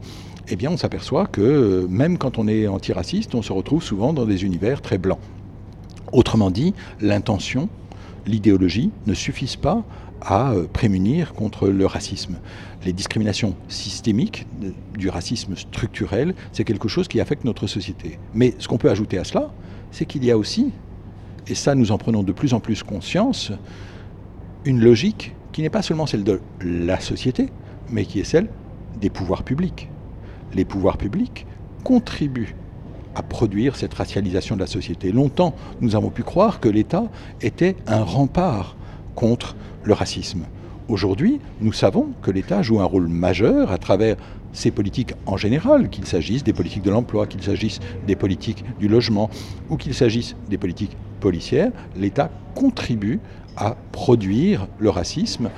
eh 0.49 0.55
bien, 0.55 0.69
on 0.71 0.77
s'aperçoit 0.77 1.25
que 1.25 1.87
même 1.89 2.17
quand 2.17 2.37
on 2.37 2.47
est 2.47 2.67
antiraciste, 2.67 3.33
on 3.33 3.41
se 3.41 3.53
retrouve 3.53 3.83
souvent 3.83 4.13
dans 4.13 4.25
des 4.25 4.43
univers 4.43 4.81
très 4.81 4.97
blancs. 4.97 5.19
Autrement 6.11 6.51
dit, 6.51 6.73
l'intention, 7.01 7.69
l'idéologie 8.25 8.91
ne 9.07 9.13
suffisent 9.13 9.55
pas 9.55 9.83
à 10.21 10.53
prémunir 10.73 11.33
contre 11.33 11.67
le 11.69 11.85
racisme. 11.85 12.35
Les 12.85 12.93
discriminations 12.93 13.55
systémiques, 13.69 14.45
du 14.97 15.09
racisme 15.09 15.55
structurel, 15.55 16.33
c'est 16.51 16.63
quelque 16.63 16.87
chose 16.87 17.07
qui 17.07 17.19
affecte 17.19 17.45
notre 17.45 17.67
société. 17.67 18.19
Mais 18.33 18.53
ce 18.59 18.67
qu'on 18.67 18.77
peut 18.77 18.89
ajouter 18.89 19.17
à 19.17 19.23
cela, 19.23 19.51
c'est 19.91 20.05
qu'il 20.05 20.23
y 20.23 20.31
a 20.31 20.37
aussi, 20.37 20.71
et 21.47 21.55
ça 21.55 21.75
nous 21.75 21.91
en 21.91 21.97
prenons 21.97 22.23
de 22.23 22.31
plus 22.31 22.53
en 22.53 22.59
plus 22.59 22.83
conscience, 22.83 23.51
une 24.65 24.79
logique 24.79 25.35
qui 25.51 25.61
n'est 25.61 25.69
pas 25.69 25.81
seulement 25.81 26.05
celle 26.05 26.23
de 26.23 26.41
la 26.61 26.99
société, 26.99 27.49
mais 27.89 28.05
qui 28.05 28.19
est 28.19 28.23
celle 28.23 28.49
des 28.99 29.09
pouvoirs 29.09 29.43
publics. 29.43 29.89
Les 30.53 30.65
pouvoirs 30.65 30.97
publics 30.97 31.45
contribuent 31.83 32.55
à 33.15 33.23
produire 33.23 33.75
cette 33.75 33.93
racialisation 33.93 34.55
de 34.55 34.61
la 34.61 34.67
société. 34.67 35.11
Longtemps, 35.11 35.55
nous 35.81 35.95
avons 35.95 36.09
pu 36.09 36.23
croire 36.23 36.59
que 36.59 36.69
l'État 36.69 37.05
était 37.41 37.75
un 37.87 38.03
rempart 38.03 38.75
contre 39.15 39.55
le 39.83 39.93
racisme. 39.93 40.45
Aujourd'hui, 40.89 41.39
nous 41.61 41.71
savons 41.71 42.07
que 42.23 42.31
l'État 42.31 42.63
joue 42.63 42.79
un 42.79 42.85
rôle 42.85 43.07
majeur 43.07 43.71
à 43.71 43.77
travers 43.77 44.15
ses 44.53 44.71
politiques 44.71 45.13
en 45.27 45.37
général, 45.37 45.87
qu'il 45.91 46.07
s'agisse 46.07 46.43
des 46.43 46.51
politiques 46.51 46.81
de 46.81 46.89
l'emploi, 46.89 47.27
qu'il 47.27 47.43
s'agisse 47.43 47.79
des 48.07 48.15
politiques 48.15 48.63
du 48.79 48.87
logement 48.87 49.29
ou 49.69 49.77
qu'il 49.77 49.93
s'agisse 49.93 50.35
des 50.49 50.57
politiques 50.57 50.97
policières. 51.19 51.71
L'État 51.95 52.31
contribue 52.55 53.19
à 53.55 53.77
produire 53.91 54.67
le 54.79 54.89
racisme, 54.89 55.51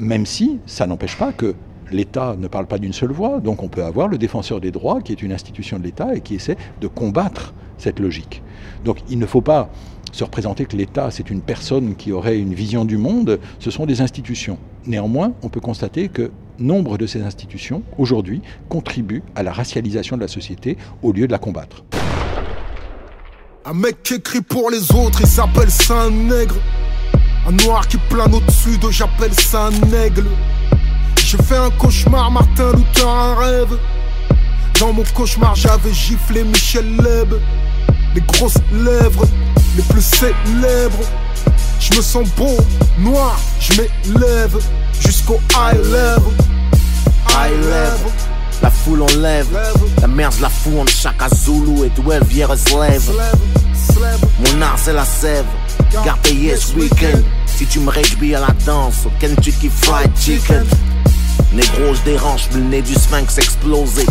même 0.00 0.26
si 0.26 0.58
ça 0.66 0.88
n'empêche 0.88 1.16
pas 1.16 1.32
que 1.32 1.54
l'État 1.92 2.34
ne 2.36 2.48
parle 2.48 2.66
pas 2.66 2.78
d'une 2.78 2.92
seule 2.92 3.12
voix, 3.12 3.38
donc 3.38 3.62
on 3.62 3.68
peut 3.68 3.84
avoir 3.84 4.08
le 4.08 4.18
défenseur 4.18 4.60
des 4.60 4.72
droits, 4.72 5.00
qui 5.02 5.12
est 5.12 5.22
une 5.22 5.32
institution 5.32 5.78
de 5.78 5.84
l'État 5.84 6.16
et 6.16 6.20
qui 6.20 6.34
essaie 6.34 6.56
de 6.80 6.88
combattre 6.88 7.54
cette 7.78 8.00
logique. 8.00 8.42
Donc 8.84 8.98
il 9.08 9.20
ne 9.20 9.26
faut 9.26 9.40
pas 9.40 9.70
se 10.14 10.22
représenter 10.22 10.64
que 10.64 10.76
l'État, 10.76 11.10
c'est 11.10 11.28
une 11.28 11.40
personne 11.40 11.96
qui 11.96 12.12
aurait 12.12 12.38
une 12.38 12.54
vision 12.54 12.84
du 12.84 12.96
monde, 12.96 13.40
ce 13.58 13.72
sont 13.72 13.84
des 13.84 14.00
institutions. 14.00 14.58
Néanmoins, 14.86 15.32
on 15.42 15.48
peut 15.48 15.58
constater 15.60 16.08
que 16.08 16.30
nombre 16.60 16.98
de 16.98 17.06
ces 17.08 17.22
institutions, 17.22 17.82
aujourd'hui, 17.98 18.40
contribuent 18.68 19.24
à 19.34 19.42
la 19.42 19.52
racialisation 19.52 20.16
de 20.16 20.22
la 20.22 20.28
société 20.28 20.78
au 21.02 21.10
lieu 21.10 21.26
de 21.26 21.32
la 21.32 21.38
combattre. 21.38 21.84
Un 23.64 23.74
mec 23.74 24.04
qui 24.04 24.14
écrit 24.14 24.40
pour 24.40 24.70
les 24.70 24.92
autres, 24.92 25.20
il 25.20 25.26
s'appelle 25.26 25.70
Saint 25.70 26.10
Nègre. 26.10 26.60
Un 27.48 27.52
noir 27.64 27.88
qui 27.88 27.96
plane 28.08 28.32
au-dessus 28.32 28.78
de 28.78 28.90
j'appelle 28.92 29.34
ça 29.34 29.66
un. 29.66 29.70
J'ai 31.16 31.38
fait 31.38 31.56
un 31.56 31.70
cauchemar, 31.70 32.30
Martin 32.30 32.70
Luther, 32.72 33.08
un 33.08 33.34
rêve. 33.34 33.78
Dans 34.78 34.92
mon 34.92 35.02
cauchemar, 35.12 35.56
j'avais 35.56 35.92
giflé 35.92 36.44
Michel 36.44 36.86
Leb. 36.98 37.34
Les 38.14 38.20
grosses 38.20 38.58
lèvres, 38.72 39.26
les 39.76 39.82
plus 39.82 40.02
célèbres. 40.02 41.04
Je 41.80 41.96
me 41.96 42.02
sens 42.02 42.28
beau, 42.36 42.56
noir, 42.98 43.38
je 43.60 43.72
m'élève 43.72 44.56
jusqu'au 45.00 45.40
high 45.52 45.76
level. 45.76 46.32
High 47.30 47.52
level. 47.60 48.12
La 48.62 48.70
foule 48.70 49.02
en 49.02 49.20
lève, 49.20 49.48
la 50.00 50.06
merde 50.06 50.34
la 50.40 50.48
fout 50.48 50.78
entre 50.78 50.92
chaque 50.92 51.34
Zulu 51.34 51.84
et 51.84 51.90
d'où 51.90 52.10
elle 52.12 52.24
vient 52.24 52.48
se 52.56 52.80
lève. 52.80 53.10
Mon 54.38 54.62
art 54.62 54.78
c'est 54.78 54.92
la 54.92 55.04
sève, 55.04 55.44
garde 56.04 56.26
yes 56.28 56.72
weekend. 56.74 57.22
Si 57.46 57.66
tu 57.66 57.80
me 57.80 57.90
réjouis 57.90 58.34
à 58.34 58.40
la 58.40 58.54
danse, 58.64 59.06
au 59.06 59.10
Kentucky 59.20 59.68
Fried 59.68 60.10
Chicken. 60.18 60.64
Négro, 61.52 61.94
je 61.94 62.02
dérange, 62.10 62.48
le 62.54 62.60
nez 62.60 62.82
du 62.82 62.94
sphinx 62.94 63.38
explosé. 63.38 64.06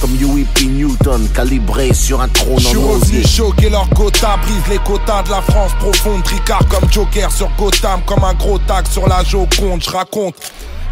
Comme 0.00 0.14
UEP 0.14 0.62
Newton, 0.62 1.28
calibré 1.34 1.92
sur 1.92 2.20
un 2.22 2.28
trône 2.28 2.58
Je 2.58 2.68
suis 2.68 2.76
en 2.78 2.90
osier. 2.90 3.26
choquer 3.26 3.68
leur 3.68 3.88
quota, 3.90 4.38
brise 4.38 4.62
les 4.70 4.78
quotas 4.78 5.22
de 5.24 5.30
la 5.30 5.42
France 5.42 5.72
profonde. 5.78 6.22
Tricard 6.24 6.66
comme 6.68 6.90
Joker 6.90 7.30
sur 7.30 7.50
Gotham, 7.58 8.00
comme 8.06 8.24
un 8.24 8.32
gros 8.34 8.58
tag 8.58 8.86
sur 8.88 9.06
la 9.06 9.22
Joconde. 9.22 9.82
Je 9.84 9.90
raconte 9.90 10.34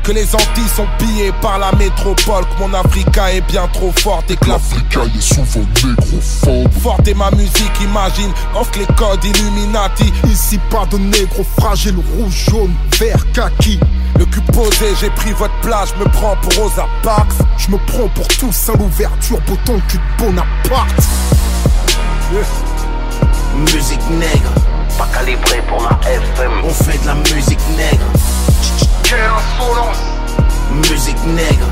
que 0.02 0.12
les 0.12 0.34
Antilles 0.34 0.68
sont 0.74 0.86
pillées 0.98 1.32
par 1.40 1.58
la 1.58 1.72
métropole, 1.72 2.44
que 2.44 2.62
mon 2.62 2.72
Africa 2.74 3.32
est 3.32 3.40
bien 3.42 3.66
trop 3.72 3.92
forte 3.92 4.30
et 4.30 4.36
que 4.36 4.48
l'Africa 4.48 5.00
est 5.04 5.20
souvent 5.20 5.66
négrophobe. 5.84 6.72
Forte 6.82 7.08
est 7.08 7.14
ma 7.14 7.30
musique, 7.30 7.80
imagine, 7.82 8.32
offre 8.54 8.78
les 8.78 8.86
codes 8.94 9.24
Illuminati. 9.24 10.12
Ici 10.30 10.58
pas 10.70 10.86
de 10.86 10.98
négro 10.98 11.44
fragile, 11.58 11.96
rouge, 11.96 12.46
jaune, 12.50 12.74
vert, 12.98 13.24
kaki. 13.32 13.80
Le 14.18 14.24
cul 14.26 14.40
posé, 14.52 14.86
j'ai 15.00 15.10
pris 15.10 15.32
votre 15.32 15.54
place, 15.60 15.90
je 15.96 16.02
me 16.04 16.08
prends 16.10 16.36
pour 16.36 16.52
Rosa 16.56 16.86
Parks. 17.02 17.32
Je 17.56 17.70
me 17.70 17.78
prends 17.86 18.08
pour 18.08 18.26
tous 18.28 18.68
à 18.68 18.72
l'ouverture, 18.76 19.38
bouton 19.46 19.80
cul 19.88 19.98
de 19.98 20.24
Bonaparte. 20.24 20.94
Musique 23.72 24.10
nègre, 24.10 24.52
pas 24.96 25.06
calibré 25.14 25.62
pour 25.68 25.82
la 25.82 25.98
FM. 26.10 26.50
On 26.64 26.70
fait 26.70 26.98
de 27.02 27.06
la 27.06 27.14
musique 27.14 27.58
nègre. 27.76 28.04
Quelle 29.04 29.20
insolence! 29.20 29.98
Musique 30.90 31.24
nègre, 31.26 31.66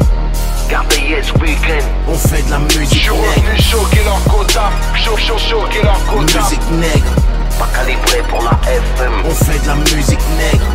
gardez 0.70 1.00
yes 1.10 1.32
weekend. 1.40 1.82
On 2.08 2.14
fait 2.14 2.42
de 2.42 2.50
la 2.50 2.58
Je 2.68 2.78
musique 2.78 2.98
suis 3.02 3.10
nègre. 3.10 3.22
revenu 3.36 3.60
choquer 3.62 4.04
leur 4.04 4.22
quota, 4.24 4.70
cho 5.04 5.16
cho 5.16 5.36
choquer 5.38 5.82
leur 5.82 5.98
quota. 6.06 6.40
Musique 6.40 6.70
nègre, 6.72 7.12
pas 7.58 7.68
calibré 7.74 8.22
pour 8.28 8.42
la 8.42 8.58
FM. 8.70 9.12
On 9.24 9.34
fait 9.34 9.62
de 9.62 9.66
la 9.68 9.74
musique 9.74 10.20
nègre. 10.38 10.66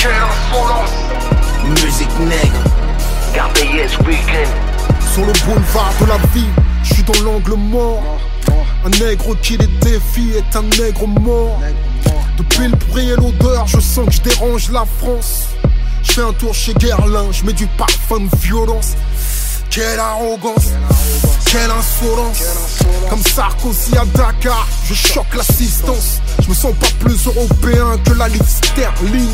Quelle 0.00 0.12
insolence! 0.12 0.90
Musique 1.82 2.18
nègre, 2.20 2.64
gardez 3.34 3.64
yes 3.64 3.98
weekend. 4.06 4.48
Sur 5.12 5.26
le 5.26 5.32
boulevard 5.44 5.92
de 6.00 6.06
la 6.06 6.18
vie, 6.32 6.46
je 6.84 6.94
suis 6.94 7.02
dans 7.02 7.20
l'angle 7.24 7.54
mort. 7.54 8.02
Un 8.84 8.90
nègre 8.90 9.36
qui 9.42 9.56
les 9.56 9.66
défie 9.80 10.34
est 10.36 10.56
un 10.56 10.62
nègre 10.80 11.08
mort. 11.08 11.60
Depuis 12.36 12.68
le 12.68 12.76
bruit 12.76 13.08
et 13.10 13.16
l'odeur, 13.16 13.66
je 13.66 13.80
sens 13.80 14.06
que 14.06 14.12
je 14.12 14.22
dérange 14.22 14.70
la 14.70 14.84
France. 15.00 15.46
Je 16.04 16.12
fais 16.12 16.22
un 16.22 16.32
tour 16.32 16.54
chez 16.54 16.74
Guerlain, 16.74 17.26
je 17.32 17.44
mets 17.44 17.52
du 17.52 17.66
parfum 17.66 18.20
de 18.20 18.36
violence. 18.36 18.92
Quelle 19.68 19.98
arrogance, 19.98 20.68
quelle 21.50 21.70
insolence. 21.70 22.78
Comme 23.10 23.22
Sarkozy 23.22 23.96
à 23.96 24.04
Dakar, 24.16 24.66
je 24.84 24.94
choque 24.94 25.34
l'assistance. 25.34 26.20
Je 26.42 26.48
me 26.48 26.54
sens 26.54 26.72
pas 26.74 26.86
plus 27.00 27.26
européen 27.26 27.98
que 28.04 28.12
la 28.12 28.28
livre 28.28 28.46
sterling. 28.46 29.28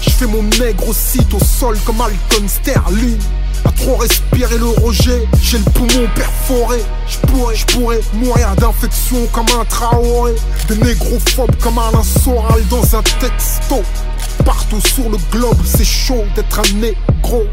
Je 0.00 0.10
fais 0.10 0.26
mon 0.26 0.42
nègre 0.42 0.94
site 0.94 1.32
au 1.34 1.40
sol 1.40 1.76
comme 1.84 2.00
Alton 2.00 2.46
Sterling. 2.46 3.18
À 3.64 3.72
trop 3.72 3.96
respirer 3.96 4.58
le 4.58 4.68
rejet, 4.68 5.26
j'ai 5.42 5.58
le 5.58 5.64
poumon 5.64 6.08
perforé. 6.14 6.78
Je 7.08 7.18
pourrais, 7.26 7.56
je 7.56 7.66
pourrais 7.66 8.00
mourir 8.14 8.54
d'infection 8.56 9.26
comme 9.32 9.46
un 9.60 9.64
Traoré. 9.64 10.34
Des 10.68 10.76
négrophobes 10.76 11.56
comme 11.60 11.78
Alain 11.78 12.02
Soral 12.02 12.66
dans 12.68 12.96
un 12.96 13.02
texto. 13.02 13.82
Partout 14.44 14.80
sur 14.80 15.10
le 15.10 15.18
globe, 15.32 15.58
c'est 15.64 15.84
chaud 15.84 16.24
d'être 16.34 16.60
un 16.60 16.78
négro. 16.78 17.44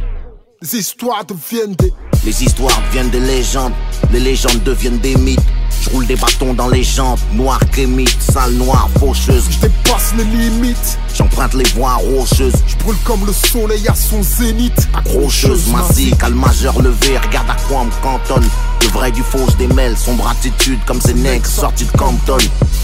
Les 0.66 0.80
histoires 0.80 1.24
deviennent 1.24 1.76
des 1.76 1.94
Les 2.26 2.44
histoires 2.44 2.82
deviennent 2.88 3.12
des 3.12 3.20
légendes, 3.20 3.74
les 4.12 4.20
légendes 4.20 4.64
deviennent 4.64 4.98
des 4.98 5.16
mythes. 5.16 5.40
Je 5.80 5.92
roule 5.92 6.08
des 6.08 6.16
bâtons 6.16 6.56
dans 6.56 6.70
les 6.70 6.84
jantes, 6.84 7.20
noir 7.34 7.60
kémite, 7.72 8.18
sale 8.20 8.54
noire, 8.54 8.90
faucheuse. 9.00 9.44
Je 9.52 9.60
dépasse 9.60 10.14
les 10.18 10.24
limites, 10.24 10.98
J'emprunte 11.14 11.54
les 11.54 11.70
voies 11.76 11.94
rocheuses, 11.94 12.56
je 12.66 12.76
brûle 12.78 12.98
comme 13.04 13.28
le 13.28 13.32
soleil 13.32 13.88
à 13.88 13.94
son 13.94 14.24
zénith. 14.24 14.88
accrocheuse, 14.96 15.68
massive, 15.68 16.18
calme 16.18 16.40
majeur 16.40 16.82
levé, 16.82 17.20
regarde 17.20 17.52
à 17.52 17.58
quoi 17.68 17.82
on 17.82 17.86
me 17.86 18.02
cantonne. 18.02 18.50
Le 18.82 18.88
vrai 18.88 19.12
du 19.12 19.22
faux 19.22 19.48
se 19.48 19.58
démêle, 19.58 19.96
sombre 19.96 20.28
attitude 20.28 20.80
comme 20.88 21.00
ces 21.00 21.14
nègres 21.14 21.46
sortis 21.46 21.86
de 21.86 21.96
Compton. 21.96 22.38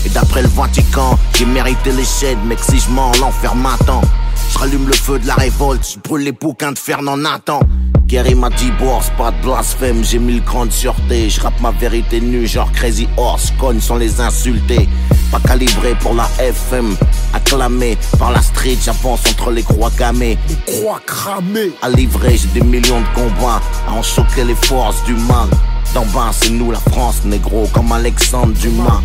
Et 0.06 0.10
d'après 0.10 0.44
le 0.44 0.50
Vatican, 0.50 1.18
j'ai 1.36 1.46
mérité 1.46 1.92
les 1.94 2.06
chaînes, 2.06 2.46
mec 2.46 2.60
si 2.62 2.80
je 2.80 2.92
mens, 2.92 3.12
l'enfer 3.20 3.56
m'attend. 3.56 4.02
Je 4.50 4.58
rallume 4.58 4.88
le 4.88 4.94
feu 4.94 5.20
de 5.20 5.28
la 5.28 5.36
révolte, 5.36 5.88
je 5.94 6.00
brûle 6.00 6.24
les 6.24 6.32
bouquins 6.32 6.72
de 6.72 6.80
Fernand 6.80 7.18
Nathan. 7.18 7.60
Gary 8.06 8.36
m'a 8.36 8.50
dit 8.50 8.72
bourse, 8.72 9.10
pas 9.18 9.32
de 9.32 9.42
blasphème, 9.42 10.04
j'ai 10.04 10.20
mis 10.20 10.36
le 10.36 10.42
cran 10.42 10.66
de 10.66 10.72
sûreté. 10.72 11.30
Je 11.30 11.40
rappe 11.40 11.60
ma 11.62 11.72
vérité 11.72 12.20
nue, 12.20 12.46
genre 12.46 12.70
Crazy 12.74 13.08
Horse, 13.16 13.54
cogne 13.58 13.80
sans 13.80 13.96
les 13.96 14.20
insulter. 14.20 14.90
Pas 15.32 15.40
calibré 15.40 15.96
pour 16.02 16.14
la 16.14 16.28
FM, 16.40 16.96
acclamé 17.34 17.98
par 18.20 18.32
la 18.32 18.42
street, 18.42 18.78
j'avance 18.84 19.22
entre 19.30 19.52
les 19.52 19.64
croix 19.64 19.92
gammées. 19.98 20.38
Les 20.50 20.74
croix 20.74 21.00
cramées. 21.06 21.72
À 21.82 21.90
livrer, 21.90 22.36
j'ai 22.38 22.60
des 22.60 22.66
millions 22.66 23.00
de 23.00 23.16
combats 23.16 23.62
à 23.88 23.94
en 23.94 24.04
choquer 24.04 24.44
les 24.44 24.56
forces 24.56 25.02
du 25.06 25.14
mal. 25.14 25.48
D'en 25.94 26.06
bas, 26.08 26.32
c'est 26.32 26.50
nous 26.50 26.72
la 26.72 26.80
France, 26.80 27.22
négro, 27.26 27.68
comme 27.74 27.92
Alexandre 27.92 28.54
Dumas. 28.54 29.02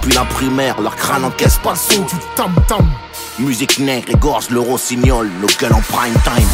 Puis 0.00 0.12
la 0.12 0.24
primaire, 0.24 0.80
leur 0.80 0.96
crâne 0.96 1.24
encaisse 1.24 1.58
pas 1.62 1.72
le 1.72 1.76
Son 1.76 1.94
son. 1.94 2.02
du 2.02 2.14
tam 2.36 2.52
tam. 2.66 2.88
Musique 3.42 3.80
nègre 3.80 4.08
égorge 4.10 4.50
le 4.50 4.60
rossignol, 4.60 5.28
nos 5.40 5.48
gueules 5.58 5.72
en 5.72 5.80
prime 5.80 6.14
time. 6.22 6.46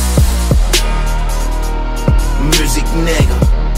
Musique 2.58 2.86
nègre, 3.04 3.34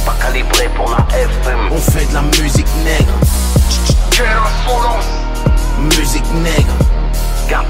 pas 0.06 0.14
calibré 0.22 0.68
pour 0.76 0.88
la 0.90 1.04
FM. 1.18 1.58
On 1.72 1.76
fait 1.78 2.06
de 2.08 2.14
la 2.14 2.22
musique 2.22 2.68
nègre. 2.84 3.12
Quelle 4.12 4.26
insolence. 4.26 5.06
Musique 5.98 6.32
nègre, 6.34 6.72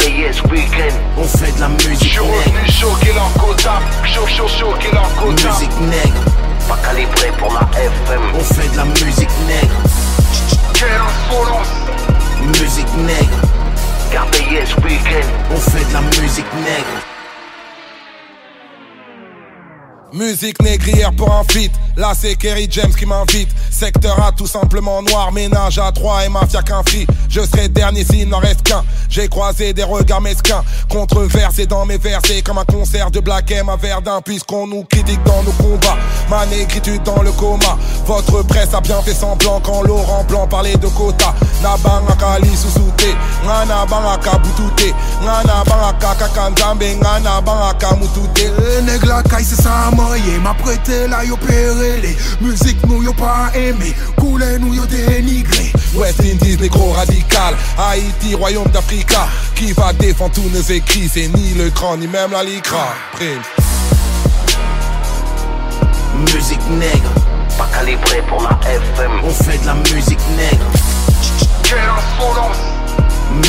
yes 0.06 0.42
weekend. 0.50 0.92
On 1.16 1.24
fait 1.24 1.52
de 1.56 1.60
la 1.60 1.68
musique 1.68 2.20
nègre. 2.20 2.34
revenu 2.34 2.70
choquer 2.70 3.12
leur 3.14 3.32
quota, 3.32 3.80
cho 4.04 4.26
cho 4.26 4.46
choquer 4.46 4.92
leur 4.92 5.08
quota. 5.14 5.48
Musique 5.48 5.80
nègre, 5.80 6.22
pas 6.68 6.76
calibré 6.86 7.32
pour 7.38 7.54
la 7.54 7.66
FM. 7.78 8.22
On 8.34 8.44
fait 8.44 8.70
de 8.72 8.76
la 8.76 8.84
musique 8.84 9.30
nègre. 9.48 9.80
Quelle 10.74 10.90
insolence. 10.90 11.68
Musique 12.60 12.94
nègre, 13.06 13.38
weekend. 14.84 15.24
On 15.50 15.56
fait 15.56 15.88
de 15.88 15.92
la 15.92 16.00
musique 16.00 16.52
nègre. 16.64 17.09
Musique 20.12 20.60
négrière 20.62 21.12
pour 21.12 21.32
un 21.32 21.44
feat. 21.50 21.70
Là 21.96 22.12
c'est 22.18 22.34
Kerry 22.34 22.66
James 22.70 22.92
qui 22.92 23.06
m'invite. 23.06 23.48
Secteur 23.70 24.20
A 24.22 24.32
tout 24.32 24.46
simplement 24.46 25.02
noir. 25.02 25.30
Ménage 25.32 25.78
à 25.78 25.92
trois 25.92 26.24
et 26.24 26.28
mafia 26.28 26.62
qu'un 26.62 26.82
free. 26.82 27.06
Je 27.28 27.40
serai 27.42 27.68
dernier 27.68 28.04
s'il 28.04 28.28
n'en 28.28 28.38
reste 28.38 28.62
qu'un. 28.62 28.82
J'ai 29.08 29.28
croisé 29.28 29.72
des 29.72 29.84
regards 29.84 30.20
mesquins. 30.20 30.64
Controversés 30.88 31.66
dans 31.66 31.86
mes 31.86 31.98
versets. 31.98 32.42
Comme 32.42 32.58
un 32.58 32.64
concert 32.64 33.10
de 33.10 33.20
Black 33.20 33.50
M 33.52 33.68
à 33.68 33.76
Verdun. 33.76 34.20
Puisqu'on 34.20 34.66
nous 34.66 34.82
critique 34.84 35.22
dans 35.24 35.42
nos 35.44 35.52
combats. 35.52 35.96
Ma 36.28 36.44
négritude 36.46 37.02
dans 37.04 37.22
le 37.22 37.30
coma. 37.32 37.78
Votre 38.06 38.42
presse 38.42 38.74
a 38.74 38.80
bien 38.80 39.00
fait 39.02 39.14
semblant 39.14 39.60
quand 39.60 39.82
Laurent 39.82 40.24
Blanc 40.24 40.48
parlait 40.48 40.76
de 40.76 40.88
quota. 40.88 41.34
Nabangaka 41.62 42.38
li 42.40 42.56
susute. 42.56 43.14
Ngana 43.44 43.86
bangaka 43.86 44.38
butute. 44.38 44.92
Ngana 45.22 45.64
bangaka 45.64 46.14
moyen 50.30 50.40
M'a 50.40 50.54
prêté 50.54 51.06
là 51.08 51.24
yo 51.24 51.36
les 52.02 52.16
Musique 52.40 52.78
nous 52.86 53.02
yo 53.02 53.12
pas 53.12 53.50
aimé. 53.54 53.94
Coulé 54.16 54.58
nous 54.58 54.74
yo 54.74 54.86
dénigré. 54.86 55.72
West 55.94 56.20
Indies 56.20 56.56
négro 56.60 56.92
radical. 56.92 57.54
Haïti 57.78 58.34
royaume 58.34 58.68
d'Africa. 58.68 59.28
Qui 59.54 59.72
va 59.72 59.92
défendre 59.92 60.32
tous 60.34 60.48
nos 60.52 60.62
écrits? 60.62 61.10
C'est 61.12 61.28
ni 61.28 61.54
le 61.54 61.70
cran 61.70 61.96
ni 61.96 62.06
même 62.06 62.32
la 62.32 62.42
licra 62.42 62.94
Musique 66.34 66.60
nègre. 66.70 67.10
Pas 67.58 67.68
calibré 67.74 68.22
pour 68.28 68.42
la 68.42 68.58
FM 68.68 69.10
On 69.24 69.30
fait 69.30 69.58
de 69.58 69.66
la 69.66 69.74
musique 69.74 70.20
nègre. 70.36 70.66
Quelle 71.64 71.78
insolence. 71.78 72.56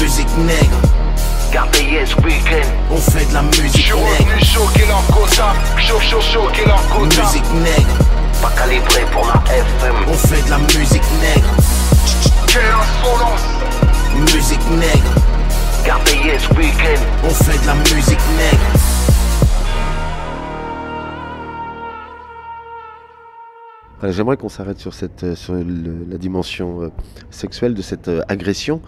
Musique 0.02 0.38
nègre 0.38 0.91
Gardez 1.52 2.06
ce 2.06 2.16
week-end, 2.26 2.66
on 2.90 2.96
fait 2.98 3.26
de 3.26 3.34
la 3.34 3.42
musique 3.42 3.76
J'suis 3.76 3.94
nègre. 3.94 4.06
revenu 4.20 4.46
choquer 4.46 4.86
leur 4.86 5.06
quota, 5.08 5.54
chaud 5.78 6.00
chaud 6.00 6.22
choquer 6.22 6.66
leur 6.66 6.82
quota. 6.88 7.24
Musique 7.24 7.52
nègre, 7.56 7.98
pas 8.42 8.52
calibré 8.58 9.02
pour 9.12 9.26
la 9.28 9.54
FM. 9.54 9.96
On 10.08 10.14
fait 10.14 10.42
de 10.46 10.50
la 10.50 10.58
musique 10.60 11.04
nègre. 11.22 11.50
Quelle 12.48 12.62
insolence 12.64 13.44
Musique 14.34 14.70
nègre, 14.72 15.12
ce 16.40 16.54
week-end, 16.58 17.02
on 17.26 17.30
fait 17.44 17.62
de 17.62 17.68
la 17.68 17.74
musique 17.76 18.20
nègre. 18.38 18.91
J'aimerais 24.10 24.36
qu'on 24.36 24.50
s'arrête 24.50 24.80
sur, 24.80 24.92
euh, 25.04 25.64
la 26.10 26.18
dimension 26.18 26.82
euh, 26.82 26.90
sexuelle 27.30 27.76
de 27.76 27.82
cette 27.84 28.08
euh, 28.08 28.22
agression, 28.28 28.82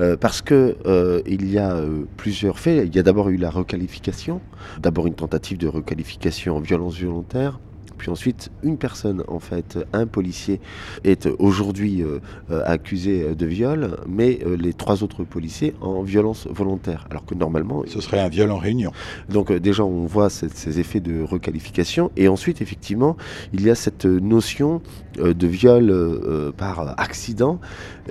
euh, 0.00 0.16
parce 0.16 0.42
que 0.42 0.76
euh, 0.86 1.22
il 1.26 1.48
y 1.48 1.58
a 1.58 1.76
euh, 1.76 2.04
plusieurs 2.16 2.58
faits. 2.58 2.84
Il 2.86 2.94
y 2.94 2.98
a 2.98 3.02
d'abord 3.04 3.28
eu 3.28 3.36
la 3.36 3.50
requalification, 3.50 4.40
d'abord 4.80 5.06
une 5.06 5.14
tentative 5.14 5.58
de 5.58 5.68
requalification 5.68 6.56
en 6.56 6.60
violence 6.60 6.98
volontaire. 7.00 7.60
Puis 7.98 8.10
ensuite, 8.10 8.50
une 8.62 8.78
personne, 8.78 9.22
en 9.28 9.38
fait, 9.38 9.78
un 9.92 10.06
policier, 10.06 10.60
est 11.04 11.26
aujourd'hui 11.38 12.02
euh, 12.02 12.20
euh, 12.50 12.62
accusé 12.64 13.34
de 13.34 13.46
viol, 13.46 13.96
mais 14.08 14.40
euh, 14.44 14.56
les 14.56 14.72
trois 14.72 15.02
autres 15.02 15.24
policiers 15.24 15.74
en 15.80 16.02
violence 16.02 16.46
volontaire. 16.50 17.06
Alors 17.10 17.24
que 17.24 17.34
normalement, 17.34 17.82
Ce 17.86 18.00
serait 18.00 18.20
un 18.20 18.28
viol 18.28 18.50
en 18.50 18.58
réunion. 18.58 18.92
donc 19.28 19.50
euh, 19.50 19.60
déjà, 19.60 19.84
on 19.84 20.06
voit 20.06 20.30
ces, 20.30 20.78
effets 20.80 21.00
de 21.00 21.22
requalification. 21.22 22.10
Et 22.16 22.28
ensuite, 22.28 22.60
effectivement, 22.60 23.16
il 23.52 23.62
y 23.62 23.70
a 23.70 23.74
cette 23.74 24.04
notion 24.04 24.82
euh, 25.18 25.34
de 25.34 25.46
viol 25.46 25.90
euh, 25.90 26.20
euh, 26.26 26.52
par 26.52 26.94
accident. 27.00 27.60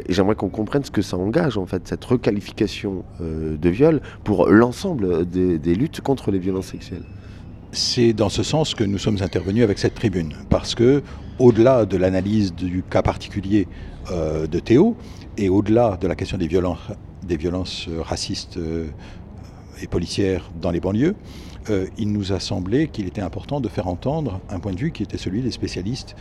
Et 0.08 0.13
j'aimerais 0.13 0.36
qu'on 0.36 0.50
comprenne 0.50 0.84
ce 0.84 0.91
que 0.91 1.02
ça 1.02 1.17
engage, 1.17 1.58
en 1.58 1.65
fait, 1.65 1.88
cette 1.88 2.04
requalification 2.06 3.04
euh, 3.21 3.58
de 3.58 3.69
viol 3.69 4.02
pour 4.24 4.48
l'ensemble 4.48 5.26
des, 5.26 5.60
des 5.60 5.76
luttes 5.76 6.02
contre 6.02 6.32
les 6.32 6.39
violences 6.39 6.67
sexuelles. 6.67 7.04
C'est 7.75 8.13
dans 8.13 8.29
ce 8.29 8.41
sens 8.41 8.73
que 8.73 8.85
nous 8.85 8.97
sommes 8.97 9.21
intervenus 9.21 9.61
avec 9.61 9.79
cette 9.79 9.95
tribune, 9.95 10.33
parce 10.49 10.75
que 10.75 11.03
au-delà 11.39 11.85
de 11.85 11.97
l'analyse 11.97 12.55
du 12.55 12.83
cas 12.89 13.01
particulier 13.01 13.67
euh, 14.11 14.47
de 14.47 14.59
Théo 14.59 14.95
et 15.35 15.49
au-delà 15.49 15.97
de 15.97 16.07
la 16.07 16.15
question 16.15 16.38
des 16.38 16.47
violences, 16.47 17.89
euh, 17.89 18.01
racistes 18.01 18.55
euh, 18.55 18.88
et 19.81 19.88
policières 19.88 20.49
dans 20.61 20.71
les 20.71 20.79
banlieues, 20.79 21.15
il 21.97 22.13
nous 22.13 22.31
a 22.31 22.39
semblé 22.39 22.88
qu'il 22.88 23.07
était 23.07 23.21
important 23.21 23.59
de 23.59 23.67
faire 23.67 23.88
entendre 23.88 24.39
un 24.49 24.59
point 24.59 24.71
de 24.71 24.79
vue 24.79 24.91
qui 24.91 25.03
était 25.03 25.17
celui 25.17 25.41
des 25.41 25.49
spécialistes 25.49 26.15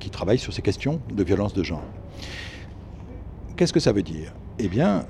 qui 0.00 0.08
travaillent 0.08 0.38
sur 0.38 0.54
ces 0.54 0.62
questions 0.62 0.98
de 1.12 1.22
violence 1.22 1.52
de 1.52 1.62
genre. 1.62 1.84
Qu'est-ce 3.54 3.74
que 3.74 3.80
ça 3.80 3.92
veut 3.92 4.02
dire? 4.02 4.32
Eh 4.58 4.68
bien, 4.68 5.04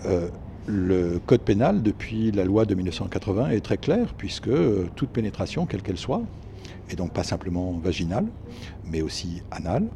le 0.66 1.18
code 1.18 1.42
pénal, 1.42 1.83
depuis 1.83 2.31
la 2.31 2.44
loi 2.44 2.64
de 2.64 2.75
1980, 2.75 3.51
est 3.51 3.61
très 3.61 3.79
clair, 3.79 4.14
puisque 4.16 4.48
euh, 4.48 4.87
toute 4.94 5.11
pénétration, 5.11 5.66
quelle 5.66 5.83
qu'elle 5.83 5.98
soit, 5.98 6.22
et 6.90 6.96
donc 6.96 7.12
pas 7.12 7.25
simplement 7.25 7.72
vaginale, 7.83 8.27
mais 8.85 9.03
aussi 9.03 9.42
anale, 9.51 9.88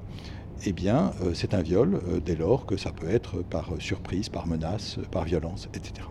eh 0.65 0.73
bien, 0.73 1.13
euh, 1.23 1.33
c'est 1.35 1.55
un 1.55 1.63
viol 1.63 2.01
euh, 2.09 2.21
dès 2.25 2.35
lors 2.35 2.67
que 2.67 2.77
ça 2.77 2.91
peut 2.91 3.09
être 3.09 3.43
par 3.43 3.71
surprise, 3.79 4.29
par 4.29 4.47
menace, 4.47 4.99
par 5.13 5.25
violence, 5.25 5.69
etc. 5.75 6.09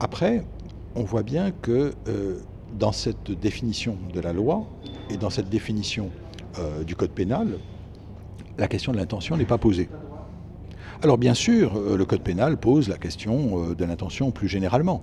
Après, 0.00 0.44
on 0.94 1.02
voit 1.04 1.22
bien 1.22 1.50
que 1.50 1.92
dans 2.78 2.92
cette 2.92 3.30
définition 3.30 3.96
de 4.12 4.20
la 4.20 4.32
loi 4.32 4.66
et 5.10 5.16
dans 5.16 5.30
cette 5.30 5.48
définition 5.48 6.10
du 6.86 6.94
code 6.96 7.10
pénal, 7.10 7.58
la 8.58 8.68
question 8.68 8.92
de 8.92 8.98
l'intention 8.98 9.36
n'est 9.36 9.46
pas 9.46 9.58
posée. 9.58 9.88
Alors 11.02 11.18
bien 11.18 11.34
sûr, 11.34 11.76
euh, 11.76 11.96
le 11.96 12.06
code 12.06 12.22
pénal 12.22 12.56
pose 12.56 12.88
la 12.88 12.96
question 12.96 13.62
euh, 13.62 13.74
de 13.74 13.84
l'intention 13.84 14.30
plus 14.30 14.48
généralement. 14.48 15.02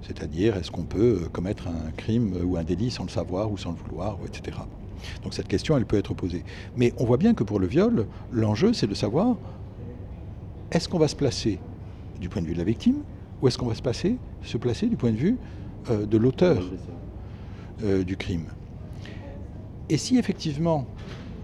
C'est-à-dire, 0.00 0.56
est-ce 0.56 0.70
qu'on 0.70 0.84
peut 0.84 1.20
euh, 1.22 1.28
commettre 1.28 1.68
un 1.68 1.90
crime 1.98 2.34
ou 2.42 2.56
un 2.56 2.62
délit 2.62 2.90
sans 2.90 3.04
le 3.04 3.10
savoir 3.10 3.52
ou 3.52 3.58
sans 3.58 3.72
le 3.72 3.76
vouloir, 3.76 4.18
ou 4.22 4.26
etc. 4.26 4.56
Donc 5.22 5.34
cette 5.34 5.48
question, 5.48 5.76
elle 5.76 5.84
peut 5.84 5.98
être 5.98 6.14
posée. 6.14 6.44
Mais 6.76 6.94
on 6.96 7.04
voit 7.04 7.18
bien 7.18 7.34
que 7.34 7.44
pour 7.44 7.60
le 7.60 7.66
viol, 7.66 8.06
l'enjeu, 8.32 8.72
c'est 8.72 8.86
de 8.86 8.94
savoir, 8.94 9.36
est-ce 10.70 10.88
qu'on 10.88 10.98
va 10.98 11.08
se 11.08 11.16
placer 11.16 11.58
du 12.20 12.30
point 12.30 12.40
de 12.40 12.46
vue 12.46 12.54
de 12.54 12.58
la 12.58 12.64
victime, 12.64 13.02
ou 13.42 13.48
est-ce 13.48 13.58
qu'on 13.58 13.66
va 13.66 13.74
se, 13.74 13.82
placer 14.56 14.86
du 14.86 14.96
point 14.96 15.10
de 15.10 15.16
vue 15.16 15.36
de 15.90 16.16
l'auteur 16.16 16.62
du 17.82 18.16
crime 18.16 18.46
Et 19.90 19.98
si 19.98 20.16
effectivement 20.16 20.86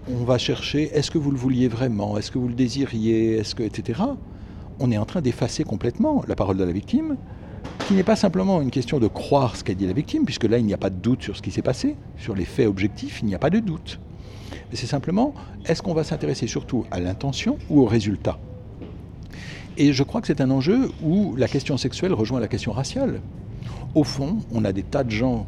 on 0.09 0.23
va 0.23 0.37
chercher 0.37 0.89
est-ce 0.93 1.11
que 1.11 1.17
vous 1.17 1.31
le 1.31 1.37
vouliez 1.37 1.67
vraiment, 1.67 2.17
est-ce 2.17 2.31
que 2.31 2.39
vous 2.39 2.47
le 2.47 2.53
désiriez, 2.53 3.37
est-ce 3.37 3.55
que 3.55 3.63
etc. 3.63 4.01
On 4.79 4.91
est 4.91 4.97
en 4.97 5.05
train 5.05 5.21
d'effacer 5.21 5.63
complètement 5.63 6.23
la 6.27 6.35
parole 6.35 6.57
de 6.57 6.63
la 6.63 6.71
victime, 6.71 7.17
qui 7.85 7.93
n'est 7.93 8.03
pas 8.03 8.15
simplement 8.15 8.61
une 8.61 8.71
question 8.71 8.99
de 8.99 9.07
croire 9.07 9.55
ce 9.55 9.63
qu'a 9.63 9.73
dit 9.73 9.85
la 9.85 9.93
victime, 9.93 10.25
puisque 10.25 10.45
là 10.45 10.57
il 10.57 10.65
n'y 10.65 10.73
a 10.73 10.77
pas 10.77 10.89
de 10.89 10.95
doute 10.95 11.23
sur 11.23 11.37
ce 11.37 11.41
qui 11.41 11.51
s'est 11.51 11.61
passé, 11.61 11.95
sur 12.17 12.35
les 12.35 12.45
faits 12.45 12.67
objectifs, 12.67 13.19
il 13.21 13.27
n'y 13.27 13.35
a 13.35 13.39
pas 13.39 13.49
de 13.49 13.59
doute. 13.59 13.99
Mais 14.69 14.77
c'est 14.77 14.87
simplement 14.87 15.33
est-ce 15.65 15.81
qu'on 15.81 15.93
va 15.93 16.03
s'intéresser 16.03 16.47
surtout 16.47 16.85
à 16.91 16.99
l'intention 16.99 17.57
ou 17.69 17.81
au 17.81 17.85
résultat? 17.85 18.39
Et 19.77 19.93
je 19.93 20.03
crois 20.03 20.21
que 20.21 20.27
c'est 20.27 20.41
un 20.41 20.51
enjeu 20.51 20.91
où 21.03 21.35
la 21.35 21.47
question 21.47 21.77
sexuelle 21.77 22.13
rejoint 22.13 22.39
la 22.39 22.47
question 22.47 22.71
raciale. 22.71 23.21
Au 23.95 24.03
fond, 24.03 24.39
on 24.51 24.65
a 24.65 24.73
des 24.73 24.83
tas 24.83 25.03
de 25.03 25.11
gens 25.11 25.45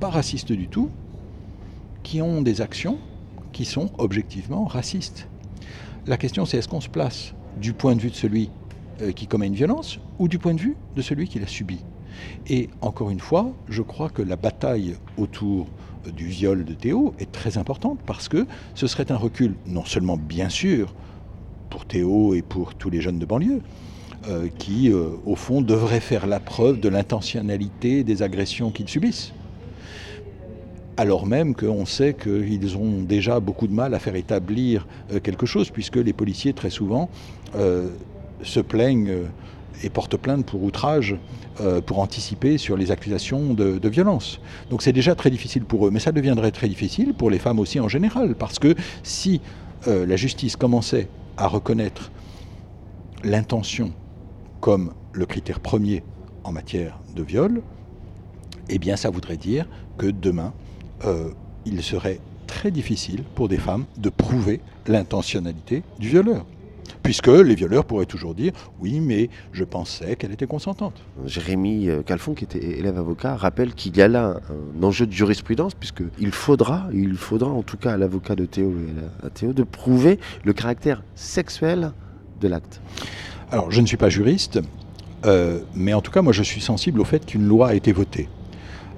pas 0.00 0.10
racistes 0.10 0.52
du 0.52 0.68
tout 0.68 0.90
qui 2.02 2.20
ont 2.20 2.42
des 2.42 2.60
actions 2.60 2.98
qui 3.54 3.64
sont 3.64 3.90
objectivement 3.96 4.66
racistes. 4.66 5.28
La 6.06 6.18
question 6.18 6.44
c'est 6.44 6.58
est-ce 6.58 6.68
qu'on 6.68 6.82
se 6.82 6.90
place 6.90 7.32
du 7.58 7.72
point 7.72 7.96
de 7.96 8.02
vue 8.02 8.10
de 8.10 8.14
celui 8.14 8.50
euh, 9.00 9.12
qui 9.12 9.26
commet 9.26 9.46
une 9.46 9.54
violence 9.54 9.98
ou 10.18 10.28
du 10.28 10.38
point 10.38 10.52
de 10.52 10.60
vue 10.60 10.76
de 10.94 11.00
celui 11.00 11.28
qui 11.28 11.38
l'a 11.38 11.46
subi 11.46 11.78
Et 12.48 12.68
encore 12.82 13.10
une 13.10 13.20
fois, 13.20 13.52
je 13.68 13.80
crois 13.80 14.10
que 14.10 14.20
la 14.20 14.36
bataille 14.36 14.96
autour 15.16 15.68
euh, 16.06 16.10
du 16.10 16.26
viol 16.26 16.64
de 16.64 16.74
Théo 16.74 17.14
est 17.18 17.32
très 17.32 17.56
importante 17.56 18.00
parce 18.04 18.28
que 18.28 18.46
ce 18.74 18.86
serait 18.86 19.10
un 19.10 19.16
recul 19.16 19.54
non 19.66 19.84
seulement 19.84 20.18
bien 20.18 20.50
sûr 20.50 20.92
pour 21.70 21.86
Théo 21.86 22.34
et 22.34 22.42
pour 22.42 22.74
tous 22.74 22.90
les 22.90 23.00
jeunes 23.00 23.18
de 23.18 23.26
banlieue, 23.26 23.62
euh, 24.28 24.48
qui 24.58 24.92
au 24.92 25.36
fond 25.36 25.60
devraient 25.60 26.00
faire 26.00 26.26
la 26.26 26.40
preuve 26.40 26.80
de 26.80 26.88
l'intentionnalité 26.88 28.04
des 28.04 28.22
agressions 28.22 28.70
qu'ils 28.70 28.88
subissent 28.88 29.32
alors 30.96 31.26
même 31.26 31.54
qu'on 31.54 31.86
sait 31.86 32.14
qu'ils 32.14 32.76
ont 32.76 33.02
déjà 33.02 33.40
beaucoup 33.40 33.66
de 33.66 33.72
mal 33.72 33.94
à 33.94 33.98
faire 33.98 34.14
établir 34.14 34.86
euh, 35.12 35.20
quelque 35.20 35.46
chose, 35.46 35.70
puisque 35.70 35.96
les 35.96 36.12
policiers, 36.12 36.52
très 36.52 36.70
souvent, 36.70 37.08
euh, 37.56 37.88
se 38.42 38.60
plaignent 38.60 39.10
euh, 39.10 39.24
et 39.82 39.90
portent 39.90 40.16
plainte 40.16 40.46
pour 40.46 40.62
outrage, 40.62 41.16
pour 41.86 42.00
anticiper 42.00 42.58
sur 42.58 42.76
les 42.76 42.90
accusations 42.90 43.54
de, 43.54 43.88
violence. 43.88 44.40
Donc 44.70 44.82
c'est 44.82 44.92
déjà 44.92 45.14
très 45.14 45.30
difficile 45.30 45.64
pour 45.64 45.86
eux, 45.86 45.90
mais 45.90 46.00
ça 46.00 46.10
deviendrait 46.10 46.52
très 46.52 46.68
difficile 46.68 47.12
pour 47.12 47.28
les 47.28 47.38
femmes 47.38 47.58
aussi 47.58 47.78
en 47.80 47.88
général, 47.88 48.34
parce 48.34 48.58
que 48.58 48.74
si 49.02 49.40
la 49.86 50.16
justice 50.16 50.56
commençait 50.56 51.08
à 51.36 51.48
reconnaître 51.48 52.12
l'intention 53.24 53.92
comme 54.60 54.94
le 55.12 55.26
critère 55.26 55.60
premier 55.60 56.02
en 56.44 56.52
matière 56.52 56.98
de 57.14 57.22
viol, 57.22 57.62
eh 58.68 58.78
bien 58.78 58.96
ça 58.96 59.10
voudrait 59.10 59.36
dire 59.36 59.66
que 59.98 60.06
demain, 60.06 60.52
euh, 61.04 61.30
il 61.66 61.82
serait 61.82 62.20
très 62.46 62.70
difficile 62.70 63.22
pour 63.34 63.48
des 63.48 63.58
femmes 63.58 63.84
de 63.96 64.10
prouver 64.10 64.60
l'intentionnalité 64.86 65.82
du 65.98 66.08
violeur. 66.08 66.44
Puisque 67.02 67.28
les 67.28 67.54
violeurs 67.54 67.84
pourraient 67.84 68.06
toujours 68.06 68.34
dire 68.34 68.52
oui, 68.80 69.00
mais 69.00 69.28
je 69.52 69.64
pensais 69.64 70.16
qu'elle 70.16 70.32
était 70.32 70.46
consentante. 70.46 71.02
Jérémy 71.24 71.88
euh, 71.88 72.02
Calfon, 72.02 72.34
qui 72.34 72.44
était 72.44 72.78
élève 72.78 72.98
avocat, 72.98 73.36
rappelle 73.36 73.74
qu'il 73.74 73.96
y 73.96 74.02
a 74.02 74.08
là 74.08 74.40
un 74.50 74.82
enjeu 74.82 75.06
de 75.06 75.12
jurisprudence, 75.12 75.74
puisqu'il 75.74 76.32
faudra, 76.32 76.86
il 76.92 77.16
faudra 77.16 77.50
en 77.50 77.62
tout 77.62 77.76
cas 77.76 77.92
à 77.92 77.96
l'avocat 77.96 78.34
de 78.34 78.46
Théo 78.46 78.72
et 78.72 79.26
à 79.26 79.30
Théo 79.30 79.52
de 79.52 79.62
prouver 79.62 80.18
le 80.44 80.52
caractère 80.52 81.02
sexuel 81.14 81.92
de 82.40 82.48
l'acte. 82.48 82.80
Alors, 83.50 83.70
je 83.70 83.80
ne 83.80 83.86
suis 83.86 83.96
pas 83.96 84.08
juriste, 84.08 84.60
euh, 85.26 85.60
mais 85.74 85.94
en 85.94 86.00
tout 86.00 86.10
cas, 86.10 86.22
moi, 86.22 86.32
je 86.32 86.42
suis 86.42 86.60
sensible 86.60 87.00
au 87.00 87.04
fait 87.04 87.24
qu'une 87.24 87.46
loi 87.46 87.68
a 87.68 87.74
été 87.74 87.92
votée. 87.92 88.28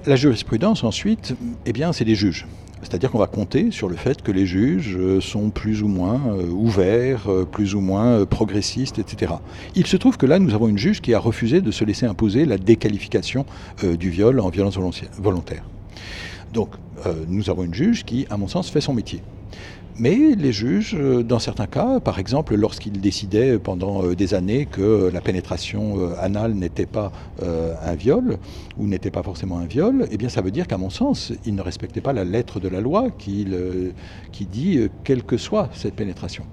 La 0.07 0.15
jurisprudence, 0.15 0.85
ensuite, 0.85 1.35
eh 1.65 1.73
bien, 1.73 1.91
c'est 1.91 2.05
des 2.05 2.15
juges. 2.15 2.47
C'est-à-dire 2.81 3.11
qu'on 3.11 3.17
va 3.17 3.27
compter 3.27 3.71
sur 3.71 3.89
le 3.89 3.97
fait 3.97 4.21
que 4.21 4.31
les 4.31 4.45
juges 4.45 4.95
euh, 4.97 5.19
sont 5.19 5.49
plus 5.49 5.83
ou 5.83 5.89
moins 5.89 6.21
euh, 6.29 6.47
ouverts, 6.47 7.29
euh, 7.29 7.43
plus 7.43 7.75
ou 7.75 7.81
moins 7.81 8.25
progressistes, 8.25 8.99
etc. 8.99 9.33
Il 9.75 9.85
se 9.85 9.97
trouve 9.97 10.15
que 10.15 10.25
là, 10.25 10.39
nous 10.39 10.53
avons 10.53 10.69
une 10.69 10.77
juge 10.77 11.01
qui 11.01 11.13
a 11.13 11.19
refusé 11.19 11.59
de 11.59 11.71
se 11.71 11.83
laisser 11.83 12.05
imposer 12.05 12.45
la 12.45 12.57
déqualification 12.57 13.45
du 13.83 14.09
viol 14.09 14.39
en 14.39 14.47
violence 14.47 14.77
volontaire. 15.17 15.63
Donc, 16.53 16.69
nous 17.27 17.49
avons 17.49 17.63
une 17.63 17.73
juge 17.73 18.05
qui, 18.05 18.25
à 18.29 18.37
mon 18.37 18.47
sens, 18.47 18.69
fait 18.69 18.81
son 18.81 18.93
métier. 18.93 19.21
Mais 19.99 20.35
les 20.35 20.51
juges, 20.51 20.95
euh, 20.95 21.23
dans 21.23 21.39
certains 21.39 21.65
cas, 21.65 21.99
par 21.99 22.19
exemple 22.19 22.53
lorsqu'ils 22.53 23.01
décidaient 23.01 23.57
pendant 23.57 24.03
euh, 24.03 24.15
des 24.15 24.35
années 24.35 24.67
que 24.67 25.09
la 25.11 25.21
pénétration 25.21 25.99
euh, 25.99 26.13
anale 26.19 26.53
n'était 26.53 26.85
pas 26.85 27.11
un 27.41 27.95
viol, 27.95 28.37
ou 28.77 28.85
n'était 28.85 29.11
pas 29.11 29.23
forcément 29.23 29.57
un 29.57 29.65
viol, 29.65 30.07
eh 30.11 30.17
bien 30.17 30.29
ça 30.29 30.41
veut 30.41 30.51
dire 30.51 30.67
qu'à 30.67 30.77
mon 30.77 30.89
sens, 30.89 31.33
ils 31.45 31.55
ne 31.55 31.61
respectaient 31.61 32.01
pas 32.01 32.13
la 32.13 32.23
lettre 32.23 32.59
de 32.59 32.67
la 32.67 32.81
loi 32.81 33.09
qui, 33.17 33.47
qui 34.31 34.45
dit 34.45 34.79
quelle 35.03 35.23
que 35.23 35.37
soit 35.37 35.69
cette 35.73 35.95
pénétration. 35.95 36.43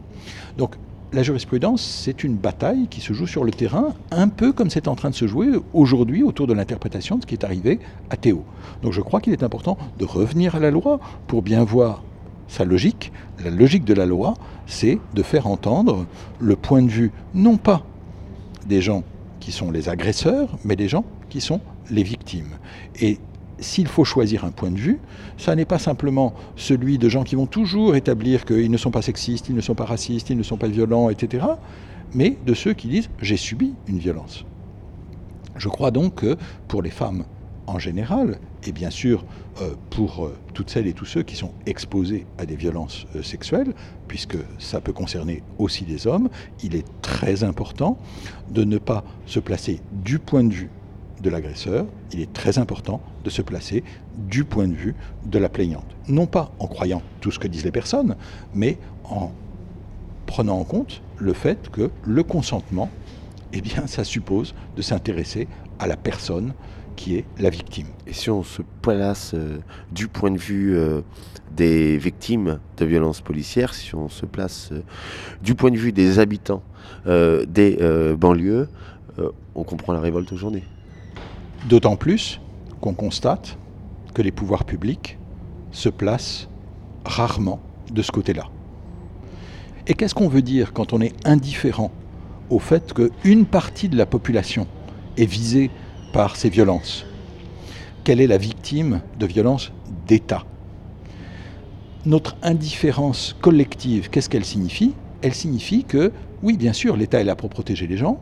Donc 0.58 0.76
la 1.12 1.22
jurisprudence, 1.22 1.82
c'est 1.82 2.24
une 2.24 2.36
bataille 2.36 2.86
qui 2.88 3.00
se 3.00 3.12
joue 3.12 3.26
sur 3.26 3.44
le 3.44 3.50
terrain, 3.50 3.94
un 4.10 4.28
peu 4.28 4.52
comme 4.52 4.70
c'est 4.70 4.88
en 4.88 4.94
train 4.94 5.10
de 5.10 5.14
se 5.14 5.26
jouer 5.26 5.48
aujourd'hui 5.72 6.22
autour 6.22 6.46
de 6.46 6.52
l'interprétation 6.52 7.16
de 7.16 7.22
ce 7.22 7.26
qui 7.26 7.34
est 7.34 7.44
arrivé 7.44 7.80
à 8.10 8.16
Théo. 8.16 8.44
Donc 8.82 8.92
je 8.92 9.00
crois 9.00 9.20
qu'il 9.20 9.32
est 9.32 9.42
important 9.42 9.78
de 9.98 10.04
revenir 10.04 10.54
à 10.54 10.60
la 10.60 10.70
loi 10.70 11.00
pour 11.26 11.42
bien 11.42 11.64
voir 11.64 12.02
sa 12.48 12.64
logique, 12.64 13.12
la 13.42 13.50
logique 13.50 13.84
de 13.84 13.94
la 13.94 14.06
loi, 14.06 14.34
c'est 14.66 14.98
de 15.14 15.22
faire 15.22 15.46
entendre 15.46 16.06
le 16.40 16.56
point 16.56 16.82
de 16.82 16.90
vue, 16.90 17.12
non 17.34 17.56
pas 17.56 17.84
des 18.66 18.80
gens 18.80 19.02
qui 19.40 19.52
sont 19.52 19.70
les 19.70 19.88
agresseurs, 19.88 20.48
mais 20.64 20.76
des 20.76 20.88
gens 20.88 21.04
qui 21.28 21.40
sont 21.40 21.60
les 21.90 22.02
victimes. 22.02 22.58
Et 23.00 23.18
s'il 23.58 23.86
faut 23.88 24.04
choisir 24.04 24.44
un 24.44 24.50
point 24.50 24.70
de 24.70 24.78
vue, 24.78 25.00
ça 25.36 25.54
n'est 25.54 25.64
pas 25.64 25.78
simplement 25.78 26.34
celui 26.56 26.98
de 26.98 27.08
gens 27.08 27.24
qui 27.24 27.34
vont 27.34 27.46
toujours 27.46 27.94
établir 27.94 28.44
qu'ils 28.44 28.70
ne 28.70 28.76
sont 28.76 28.90
pas 28.90 29.02
sexistes, 29.02 29.48
ils 29.48 29.54
ne 29.54 29.60
sont 29.60 29.74
pas 29.74 29.84
racistes, 29.84 30.30
ils 30.30 30.38
ne 30.38 30.42
sont 30.42 30.56
pas 30.56 30.68
violents, 30.68 31.10
etc., 31.10 31.44
mais 32.14 32.36
de 32.46 32.54
ceux 32.54 32.72
qui 32.72 32.88
disent 32.88 33.10
j'ai 33.20 33.36
subi 33.36 33.74
une 33.88 33.98
violence. 33.98 34.44
Je 35.56 35.68
crois 35.68 35.90
donc 35.90 36.16
que 36.16 36.36
pour 36.68 36.82
les 36.82 36.90
femmes 36.90 37.24
en 37.66 37.78
général, 37.78 38.38
et 38.66 38.72
bien 38.72 38.90
sûr 38.90 39.24
euh, 39.60 39.74
pour 39.90 40.24
euh, 40.24 40.36
toutes 40.52 40.70
celles 40.70 40.86
et 40.86 40.92
tous 40.92 41.04
ceux 41.04 41.22
qui 41.22 41.36
sont 41.36 41.52
exposés 41.66 42.26
à 42.38 42.46
des 42.46 42.56
violences 42.56 43.06
euh, 43.16 43.22
sexuelles, 43.22 43.72
puisque 44.08 44.36
ça 44.58 44.80
peut 44.80 44.92
concerner 44.92 45.42
aussi 45.58 45.84
des 45.84 46.06
hommes, 46.06 46.28
il 46.62 46.74
est 46.74 46.86
très 47.02 47.44
important 47.44 47.98
de 48.50 48.64
ne 48.64 48.78
pas 48.78 49.04
se 49.26 49.40
placer 49.40 49.80
du 49.92 50.18
point 50.18 50.44
de 50.44 50.52
vue 50.52 50.70
de 51.22 51.30
l'agresseur, 51.30 51.86
il 52.12 52.20
est 52.20 52.32
très 52.32 52.58
important 52.58 53.00
de 53.22 53.30
se 53.30 53.40
placer 53.40 53.82
du 54.16 54.44
point 54.44 54.68
de 54.68 54.74
vue 54.74 54.94
de 55.24 55.38
la 55.38 55.48
plaignante. 55.48 55.86
Non 56.08 56.26
pas 56.26 56.52
en 56.58 56.66
croyant 56.66 57.02
tout 57.20 57.30
ce 57.30 57.38
que 57.38 57.48
disent 57.48 57.64
les 57.64 57.70
personnes, 57.70 58.16
mais 58.54 58.78
en 59.04 59.32
prenant 60.26 60.58
en 60.58 60.64
compte 60.64 61.02
le 61.18 61.32
fait 61.32 61.70
que 61.70 61.90
le 62.04 62.22
consentement, 62.22 62.90
eh 63.52 63.60
bien, 63.60 63.86
ça 63.86 64.04
suppose 64.04 64.54
de 64.76 64.82
s'intéresser 64.82 65.48
à 65.78 65.86
la 65.86 65.96
personne 65.96 66.52
qui 66.94 67.16
est 67.16 67.24
la 67.38 67.50
victime. 67.50 67.86
Et 68.06 68.12
si 68.12 68.30
on 68.30 68.42
se 68.42 68.62
place 68.82 69.32
euh, 69.34 69.58
du 69.92 70.08
point 70.08 70.30
de 70.30 70.38
vue 70.38 70.76
euh, 70.76 71.02
des 71.56 71.98
victimes 71.98 72.58
de 72.76 72.84
violences 72.84 73.20
policières, 73.20 73.74
si 73.74 73.94
on 73.94 74.08
se 74.08 74.26
place 74.26 74.70
euh, 74.72 74.82
du 75.42 75.54
point 75.54 75.70
de 75.70 75.76
vue 75.76 75.92
des 75.92 76.18
habitants 76.18 76.62
des 77.06 77.78
banlieues, 78.18 78.68
on 79.54 79.64
comprend 79.64 79.94
la 79.94 80.00
révolte 80.00 80.30
aujourd'hui. 80.32 80.62
D'autant 81.66 81.96
plus 81.96 82.40
qu'on 82.82 82.92
constate 82.92 83.56
que 84.12 84.20
les 84.20 84.32
pouvoirs 84.32 84.64
publics 84.64 85.18
se 85.70 85.88
placent 85.88 86.48
rarement 87.06 87.60
de 87.90 88.02
ce 88.02 88.12
côté-là. 88.12 88.48
Et 89.86 89.94
qu'est-ce 89.94 90.14
qu'on 90.14 90.28
veut 90.28 90.42
dire 90.42 90.74
quand 90.74 90.92
on 90.92 91.00
est 91.00 91.14
indifférent 91.26 91.90
au 92.50 92.58
fait 92.58 92.92
qu'une 92.92 93.46
partie 93.46 93.88
de 93.88 93.96
la 93.96 94.06
population 94.06 94.66
est 95.16 95.26
visée 95.26 95.70
par 96.14 96.36
ces 96.36 96.48
violences. 96.48 97.04
Quelle 98.04 98.20
est 98.20 98.28
la 98.28 98.38
victime 98.38 99.00
de 99.18 99.26
violences 99.26 99.72
d'État? 100.06 100.44
Notre 102.06 102.36
indifférence 102.40 103.34
collective, 103.40 104.10
qu'est-ce 104.10 104.30
qu'elle 104.30 104.44
signifie? 104.44 104.94
Elle 105.22 105.34
signifie 105.34 105.82
que, 105.82 106.12
oui, 106.44 106.56
bien 106.56 106.72
sûr, 106.72 106.96
l'État 106.96 107.20
est 107.20 107.24
là 107.24 107.34
pour 107.34 107.50
protéger 107.50 107.88
les 107.88 107.96
gens, 107.96 108.20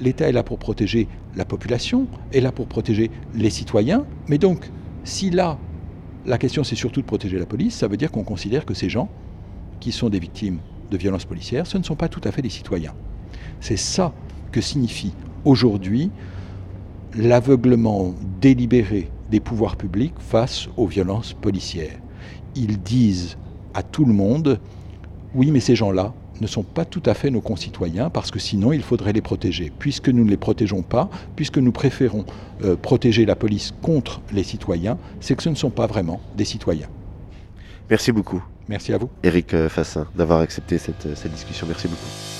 l'État 0.00 0.28
est 0.28 0.32
là 0.32 0.42
pour 0.42 0.58
protéger 0.58 1.08
la 1.34 1.46
population, 1.46 2.08
est 2.34 2.40
là 2.40 2.52
pour 2.52 2.66
protéger 2.66 3.10
les 3.34 3.48
citoyens, 3.48 4.04
mais 4.28 4.36
donc, 4.36 4.70
si 5.04 5.30
là, 5.30 5.56
la 6.26 6.36
question 6.36 6.62
c'est 6.62 6.76
surtout 6.76 7.00
de 7.00 7.06
protéger 7.06 7.38
la 7.38 7.46
police, 7.46 7.74
ça 7.74 7.88
veut 7.88 7.96
dire 7.96 8.10
qu'on 8.10 8.24
considère 8.24 8.66
que 8.66 8.74
ces 8.74 8.90
gens 8.90 9.08
qui 9.80 9.92
sont 9.92 10.10
des 10.10 10.18
victimes 10.18 10.58
de 10.90 10.98
violences 10.98 11.24
policières, 11.24 11.66
ce 11.66 11.78
ne 11.78 11.84
sont 11.84 11.96
pas 11.96 12.08
tout 12.08 12.20
à 12.24 12.32
fait 12.32 12.42
des 12.42 12.50
citoyens. 12.50 12.92
C'est 13.60 13.78
ça 13.78 14.12
que 14.52 14.60
signifie 14.60 15.14
aujourd'hui 15.46 16.10
l'aveuglement 17.14 18.14
délibéré 18.40 19.10
des 19.30 19.40
pouvoirs 19.40 19.76
publics 19.76 20.14
face 20.18 20.68
aux 20.76 20.86
violences 20.86 21.32
policières. 21.32 21.98
Ils 22.56 22.80
disent 22.80 23.36
à 23.74 23.82
tout 23.82 24.04
le 24.04 24.12
monde, 24.12 24.58
oui 25.34 25.50
mais 25.50 25.60
ces 25.60 25.76
gens-là 25.76 26.12
ne 26.40 26.46
sont 26.46 26.62
pas 26.62 26.84
tout 26.84 27.02
à 27.06 27.14
fait 27.14 27.30
nos 27.30 27.40
concitoyens 27.40 28.10
parce 28.10 28.30
que 28.30 28.38
sinon 28.38 28.72
il 28.72 28.82
faudrait 28.82 29.12
les 29.12 29.20
protéger. 29.20 29.72
Puisque 29.78 30.08
nous 30.08 30.24
ne 30.24 30.30
les 30.30 30.36
protégeons 30.36 30.82
pas, 30.82 31.10
puisque 31.36 31.58
nous 31.58 31.72
préférons 31.72 32.24
euh, 32.64 32.76
protéger 32.76 33.26
la 33.26 33.36
police 33.36 33.72
contre 33.82 34.20
les 34.32 34.42
citoyens, 34.42 34.98
c'est 35.20 35.34
que 35.36 35.42
ce 35.42 35.50
ne 35.50 35.54
sont 35.54 35.70
pas 35.70 35.86
vraiment 35.86 36.20
des 36.36 36.44
citoyens. 36.44 36.88
Merci 37.88 38.12
beaucoup. 38.12 38.42
Merci 38.68 38.92
à 38.92 38.98
vous. 38.98 39.10
Éric 39.22 39.52
euh, 39.52 39.68
Fassin 39.68 40.06
d'avoir 40.14 40.40
accepté 40.40 40.78
cette, 40.78 41.06
euh, 41.06 41.14
cette 41.14 41.32
discussion. 41.32 41.66
Merci 41.66 41.88
beaucoup. 41.88 42.39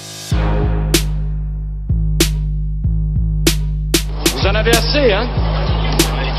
En 4.50 4.54
avez 4.56 4.72
assez, 4.72 5.12
hein 5.12 5.28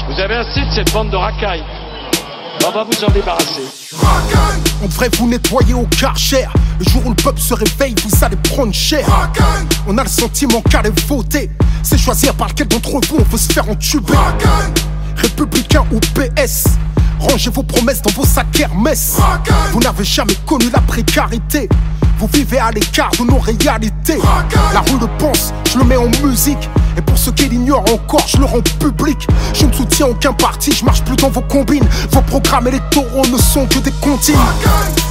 Vous 0.09 0.20
avez 0.20 0.36
assez 0.36 0.59
de 0.59 0.72
cette 0.74 0.91
bande 0.91 1.12
de 1.12 1.16
racailles. 1.16 1.64
On 2.68 2.72
va 2.72 2.84
vous 2.84 3.03
en 3.05 3.09
débarrasser. 3.09 3.62
On 4.84 4.88
devrait 4.88 5.09
vous 5.18 5.30
nettoyer 5.30 5.74
au 5.74 5.86
karcher. 5.86 6.45
Le 6.80 6.86
jour 6.86 7.05
où 7.05 7.09
le 7.09 7.16
peuple 7.16 7.39
se 7.39 7.53
réveille, 7.53 7.95
vous 8.03 8.26
allez 8.26 8.36
prendre 8.36 8.74
cher. 8.74 9.07
On 9.88 9.97
a 9.97 10.03
le 10.03 10.09
sentiment 10.09 10.62
qu'aller 10.62 10.91
voter, 11.07 11.49
c'est 11.84 11.97
choisir 11.97 12.34
par 12.36 12.49
lequel 12.49 12.68
d'entre 12.68 12.91
vous 12.91 13.18
on 13.20 13.24
veut 13.24 13.38
se 13.38 13.51
faire 13.51 13.70
entuber. 13.70 14.14
Républicain 15.16 15.86
ou 15.91 15.99
PS, 15.99 16.66
rangez 17.18 17.49
vos 17.49 17.64
promesses 17.64 18.01
dans 18.01 18.12
vos 18.12 18.26
sacs 18.26 18.59
Hermès. 18.59 19.20
Vous 19.72 19.80
n'avez 19.80 20.03
jamais 20.03 20.36
connu 20.45 20.70
la 20.70 20.82
précarité. 20.82 21.70
Vous 22.18 22.28
vivez 22.28 22.59
à 22.59 22.72
l'écart 22.72 23.12
de 23.12 23.24
nos 23.24 23.39
réalités. 23.39 24.20
La 24.74 24.82
rue 24.82 24.99
le 24.99 25.07
pense, 25.18 25.53
je 25.72 25.78
le 25.78 25.86
mets 25.86 25.97
en 25.97 26.09
musique. 26.24 26.70
Et 26.98 27.02
pour 27.02 27.18
ceux 27.18 27.32
qui 27.32 27.48
l'ignorent 27.48 27.86
encore, 27.92 28.26
je 28.28 28.38
le 28.38 28.46
rends 28.46 28.62
public. 28.80 29.28
Je 29.54 29.66
ne 29.66 29.74
soutiens 29.74 30.08
aucun 30.08 30.34
parti, 30.34 30.72
je 30.72 30.84
marche 30.86 31.04
plus 31.04 31.16
dans 31.16 31.30
vos 31.30 31.42
combines. 31.42 31.88
Vos 32.12 32.22
programmes 32.22 32.68
électoraux 32.68 33.26
ne 33.32 33.38
sont 33.38 33.66
que 33.68 33.80
des 33.80 33.92
comptines. 34.02 34.36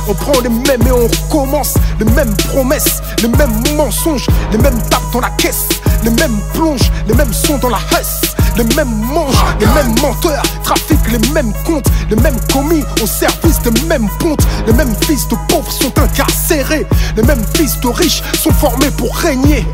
On 0.08 0.14
prend 0.14 0.40
les 0.42 0.48
mêmes 0.48 0.86
et 0.86 0.92
on 0.92 1.06
recommence. 1.06 1.74
Les 1.98 2.06
mêmes 2.06 2.34
promesses, 2.48 3.00
les 3.22 3.28
mêmes 3.28 3.62
mensonges, 3.76 4.26
les 4.52 4.58
mêmes 4.58 4.80
tapes 4.88 5.12
dans 5.12 5.20
la 5.20 5.30
caisse, 5.30 5.68
les 6.04 6.10
mêmes 6.10 6.38
plonges, 6.54 6.90
les 7.06 7.14
mêmes 7.14 7.32
sons 7.32 7.58
dans 7.58 7.70
la 7.70 7.80
hesse. 7.98 8.20
Les 8.56 8.64
mêmes 8.74 9.00
manches, 9.06 9.36
les 9.60 9.66
mêmes 9.66 9.94
menteurs, 10.02 10.42
trafiquent 10.64 11.10
les 11.10 11.32
mêmes 11.32 11.52
comptes, 11.64 11.86
les 12.10 12.16
mêmes 12.16 12.38
commis 12.52 12.82
au 13.00 13.06
service 13.06 13.60
des 13.62 13.70
mêmes 13.86 14.08
pontes. 14.18 14.42
Les 14.66 14.72
mêmes 14.72 14.94
fils 15.06 15.28
de 15.28 15.36
pauvres 15.48 15.70
sont 15.70 15.96
incarcérés, 15.98 16.86
les 17.16 17.22
mêmes 17.22 17.44
fils 17.54 17.78
de 17.80 17.88
riches 17.88 18.22
sont 18.42 18.52
formés 18.52 18.90
pour 18.90 19.14
régner. 19.16 19.64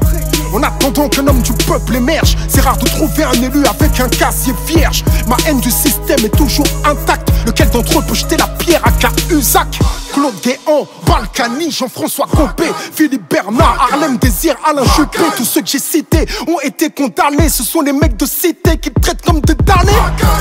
En 0.53 0.63
attendant 0.63 1.09
qu'un 1.09 1.27
homme 1.27 1.43
du 1.43 1.53
peuple 1.53 1.97
émerge, 1.97 2.37
c'est 2.49 2.61
rare 2.61 2.77
de 2.79 2.87
trouver 2.87 3.25
un 3.25 3.33
élu 3.33 3.65
avec 3.67 4.01
un 4.01 4.09
casier 4.09 4.55
vierge. 4.67 5.05
Ma 5.27 5.37
haine 5.47 5.61
du 5.61 5.71
système 5.71 6.25
est 6.25 6.37
toujours 6.37 6.67
intacte. 6.85 7.31
Lequel 7.47 7.71
d'entre 7.71 7.99
eux 7.99 8.03
peut 8.07 8.15
jeter 8.15 8.37
la 8.37 8.47
pierre 8.47 8.81
à 8.85 8.93
Cahuzac? 8.93 9.79
Claude 10.17 10.41
Guéant, 10.41 10.89
Balkany, 11.07 11.71
Jean-François 11.71 12.27
Copé, 12.35 12.64
Philippe 12.95 13.29
Bernard, 13.29 13.91
Harlem 13.93 14.17
Désir, 14.17 14.57
Alain 14.67 14.83
Juppé, 14.97 15.19
tous 15.37 15.45
ceux 15.45 15.61
que 15.61 15.67
j'ai 15.67 15.79
cités 15.79 16.27
ont 16.49 16.59
été 16.64 16.89
condamnés. 16.89 17.51
Ce 17.51 17.62
sont 17.62 17.83
les 17.83 17.93
mecs 17.93 18.17
de 18.17 18.25
cité 18.25 18.79
qui 18.79 18.91
traitent 18.93 19.21
comme 19.21 19.43
des 19.43 19.55
damnés. 19.57 19.93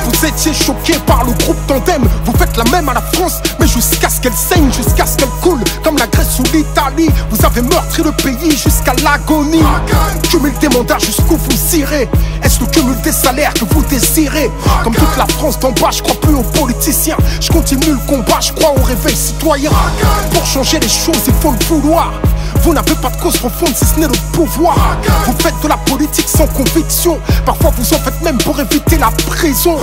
Vous 0.06 0.26
étiez 0.26 0.54
choqués 0.54 0.98
par 1.06 1.26
le 1.26 1.34
groupe 1.34 1.58
Tandem, 1.68 2.08
vous 2.24 2.32
faites 2.38 2.56
la 2.56 2.64
même 2.72 2.88
à 2.88 2.94
la 2.94 3.02
France, 3.02 3.34
mais 3.60 3.68
jusqu'à 3.68 4.08
ce 4.08 4.22
qu'elle 4.22 4.32
saigne, 4.32 4.72
jusqu'à 4.72 5.06
ce 5.06 5.18
qu'elle 5.18 5.28
coule, 5.42 5.62
comme 5.84 5.98
la 5.98 6.08
Grèce 6.08 6.40
ou 6.40 6.44
l'Italie. 6.56 7.10
Vous 7.30 7.46
avez 7.46 7.62
meurtri 7.62 8.02
le 8.02 8.14
pays 8.14 8.52
jusqu'à 8.52 8.94
l'agonie. 9.04 9.64
Cumul 10.30 10.54
des 10.62 10.70
mandats 10.70 11.00
jusqu'où 11.00 11.36
vous 11.36 11.76
irez? 11.76 12.08
Est-ce 12.42 12.62
le 12.62 12.68
cumul 12.68 12.96
des 13.02 13.12
salaires 13.12 13.54
que 13.54 13.66
vous 13.66 13.82
désirez? 13.90 14.50
Comme 14.86 14.96
toute 14.96 15.18
la 15.18 15.28
France 15.28 15.60
d'en 15.60 15.72
bas, 15.72 15.92
je 15.92 16.02
crois 16.02 16.16
plus 16.16 16.36
aux 16.36 16.44
politiciens. 16.44 17.18
Je 17.42 17.52
continue 17.52 17.88
le 17.88 18.08
combat, 18.08 18.40
je 18.40 18.54
crois 18.54 18.72
au 18.72 18.82
réveil 18.82 19.18
citoyen. 19.18 19.65
Pour 20.32 20.46
changer 20.46 20.80
les 20.80 20.88
choses, 20.88 21.22
il 21.28 21.34
faut 21.34 21.52
le 21.52 21.66
vouloir. 21.66 22.12
Vous 22.62 22.74
n'avez 22.74 22.96
pas 22.96 23.10
de 23.10 23.18
cause 23.18 23.38
profonde 23.38 23.76
si 23.76 23.86
ce 23.86 24.00
n'est 24.00 24.08
le 24.08 24.32
pouvoir. 24.32 24.98
Vous 25.26 25.36
faites 25.40 25.60
de 25.62 25.68
la 25.68 25.78
politique 25.78 26.28
sans 26.28 26.48
conviction. 26.48 27.20
Parfois 27.46 27.72
vous 27.78 27.94
en 27.94 28.00
faites 28.00 28.22
même 28.22 28.38
pour 28.38 28.60
éviter 28.60 28.98
la 28.98 29.12
prison. 29.28 29.78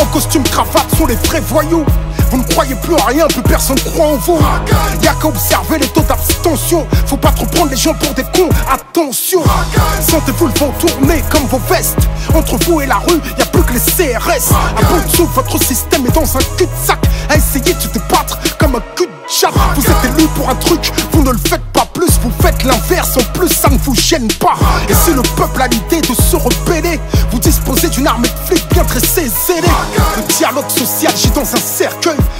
En 0.00 0.06
costume 0.06 0.42
cravate 0.44 0.86
sont 0.96 1.06
les 1.06 1.16
vrais 1.16 1.40
voyous. 1.40 1.84
Vous 2.30 2.38
ne 2.38 2.44
croyez 2.44 2.74
plus 2.76 2.94
en 2.94 3.04
rien, 3.04 3.26
plus 3.28 3.42
personne 3.42 3.78
croit 3.80 4.06
en 4.06 4.16
vous. 4.16 4.38
Y'a 5.02 5.14
qu'à 5.14 5.28
observer 5.28 5.78
les 5.78 5.88
taux 5.88 6.02
d'abstention. 6.02 6.86
Faut 7.06 7.16
pas 7.16 7.32
trop 7.32 7.46
prendre 7.46 7.70
les 7.70 7.76
gens 7.76 7.94
pour 7.94 8.12
des 8.14 8.24
cons, 8.24 8.50
attention. 8.70 9.42
Sentez-vous 10.00 10.46
le 10.46 10.52
vent 10.54 10.72
tourner 10.78 11.22
comme 11.30 11.46
vos 11.46 11.60
vestes. 11.70 11.98
Entre 12.34 12.56
vous 12.64 12.80
et 12.80 12.86
la 12.86 12.96
rue, 12.96 13.20
y 13.38 13.42
a 13.42 13.46
plus 13.46 13.62
que 13.62 13.72
les 13.72 13.80
CRS. 13.80 14.52
À 14.76 14.82
bout 14.82 15.00
de 15.00 15.16
souffle, 15.16 15.34
votre 15.34 15.62
système 15.62 16.06
est 16.06 16.14
dans 16.14 16.36
un 16.36 16.40
cul-de-sac. 16.56 16.98
À 17.28 17.36
essayer 17.36 17.74
de 17.74 17.80
se 17.80 17.88
débattre 17.88 18.38
comme 18.58 18.76
un 18.76 18.82
cul 18.96 19.06
de 19.06 19.12
chat. 19.28 19.50
Vous 19.74 19.82
êtes 19.82 20.04
élu 20.16 20.26
pour 20.36 20.48
un 20.48 20.54
truc, 20.56 20.92
vous 21.12 21.22
ne 21.22 21.30
le 21.30 21.38
faites 21.38 21.64
pas 21.72 21.86
plus, 21.92 22.10
vous 22.22 22.32
faites 22.42 22.64
l'inverse. 22.64 23.16
En 23.16 23.38
plus, 23.38 23.48
ça 23.48 23.68
ne 23.68 23.78
vous 23.78 23.94
gêne 23.94 24.28
pas. 24.34 24.54
Et 24.88 24.94
si 24.94 25.12
le 25.12 25.22
peuple 25.22 25.62
a 25.62 25.68
l'idée 25.68 26.00
de 26.00 26.14
se 26.14 26.36
rebeller, 26.36 27.00
vous 27.30 27.38
disposez 27.38 27.88
d'une 27.88 28.06
armée 28.06 28.28
de 28.28 28.46
flics 28.46 28.68
bien 28.72 28.84
dressés, 28.84 29.30
zélés. 29.46 29.68
Le 30.16 30.22
dialogue 30.34 30.68
social 30.68 31.12
gît 31.16 31.30
dans 31.30 31.42
un 31.42 31.60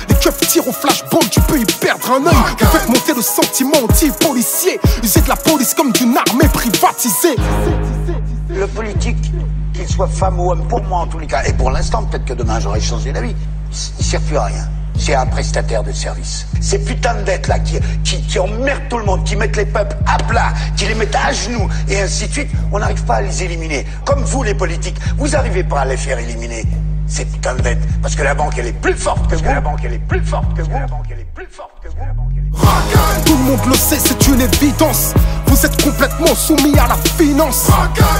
Les 0.08 0.14
keufs 0.14 0.38
tirent 0.48 0.68
au 0.68 0.72
flashball, 0.72 1.28
tu 1.30 1.40
peux 1.42 1.58
y 1.58 1.64
perdre 1.64 2.10
un 2.12 2.26
œil. 2.26 2.34
Vous 2.58 2.66
faites 2.66 2.88
monter 2.88 3.14
le 3.14 3.22
sentiment 3.22 3.78
anti-policier. 3.84 4.80
Usez 5.02 5.20
de 5.20 5.28
la 5.28 5.36
police 5.36 5.74
comme 5.74 5.92
d'une 5.92 6.16
armée 6.16 6.48
privatisée. 6.48 7.36
Le 8.48 8.66
politique, 8.66 9.32
qu'il 9.74 9.88
soit 9.88 10.08
femme 10.08 10.40
ou 10.40 10.50
homme, 10.50 10.66
pour 10.68 10.82
moi 10.82 11.00
en 11.00 11.06
tous 11.06 11.18
les 11.18 11.26
cas, 11.26 11.44
et 11.44 11.52
pour 11.52 11.70
l'instant, 11.70 12.04
peut-être 12.04 12.24
que 12.24 12.34
demain 12.34 12.60
j'aurai 12.60 12.80
changé 12.80 13.12
d'avis, 13.12 13.34
il 13.98 14.04
sert 14.04 14.20
plus 14.22 14.36
à 14.36 14.44
rien. 14.44 14.68
C'est 14.98 15.14
un 15.14 15.26
prestataire 15.26 15.84
de 15.84 15.92
service. 15.92 16.46
Ces 16.60 16.80
putains 16.80 17.14
de 17.14 17.22
dettes 17.22 17.46
là 17.46 17.60
qui, 17.60 17.78
qui, 18.02 18.20
qui 18.22 18.38
emmerdent 18.38 18.88
tout 18.90 18.98
le 18.98 19.04
monde, 19.04 19.22
qui 19.22 19.36
mettent 19.36 19.56
les 19.56 19.66
peuples 19.66 19.96
à 20.06 20.16
plat, 20.24 20.52
qui 20.76 20.86
les 20.86 20.94
mettent 20.94 21.14
à 21.14 21.32
genoux, 21.32 21.68
et 21.88 22.00
ainsi 22.00 22.26
de 22.26 22.32
suite, 22.32 22.50
on 22.72 22.80
n'arrive 22.80 23.04
pas 23.04 23.16
à 23.16 23.22
les 23.22 23.44
éliminer. 23.44 23.86
Comme 24.04 24.22
vous 24.24 24.42
les 24.42 24.54
politiques, 24.54 24.96
vous 25.16 25.28
n'arrivez 25.28 25.62
pas 25.62 25.80
à 25.80 25.84
les 25.84 25.96
faire 25.96 26.18
éliminer. 26.18 26.64
Ces 27.08 27.24
putains 27.24 27.54
de 27.54 27.62
dettes. 27.62 28.00
Parce 28.02 28.14
que 28.14 28.22
la 28.22 28.34
banque 28.34 28.54
elle 28.58 28.66
est 28.66 28.80
plus 28.80 28.94
forte 28.94 29.28
que 29.28 29.36
vous. 29.36 29.44
La 29.44 29.60
banque 29.60 29.80
elle 29.84 29.94
est 29.94 29.98
plus 29.98 30.24
forte 30.24 30.54
que 30.54 30.62
vous. 30.62 30.70
La 30.70 30.86
banque 30.86 31.06
elle 31.10 31.20
est 31.20 31.34
plus 31.34 31.46
forte 31.50 31.72
que 31.82 31.88
vous. 31.88 31.96
La 31.98 32.12
banque, 32.12 32.32
elle 32.32 32.38
est 32.38 32.50
plus 32.50 32.58
forte 32.58 32.84
que 32.84 33.20
vous. 33.20 33.24
Tout 33.24 33.36
le 33.36 33.44
monde 33.44 33.66
le 33.66 33.74
sait, 33.74 33.98
c'est 33.98 34.26
une 34.28 34.40
évidence. 34.40 35.14
Vous 35.46 35.66
êtes 35.66 35.82
complètement 35.82 36.34
soumis 36.34 36.78
à 36.78 36.88
la 36.88 36.96
finance. 37.16 37.70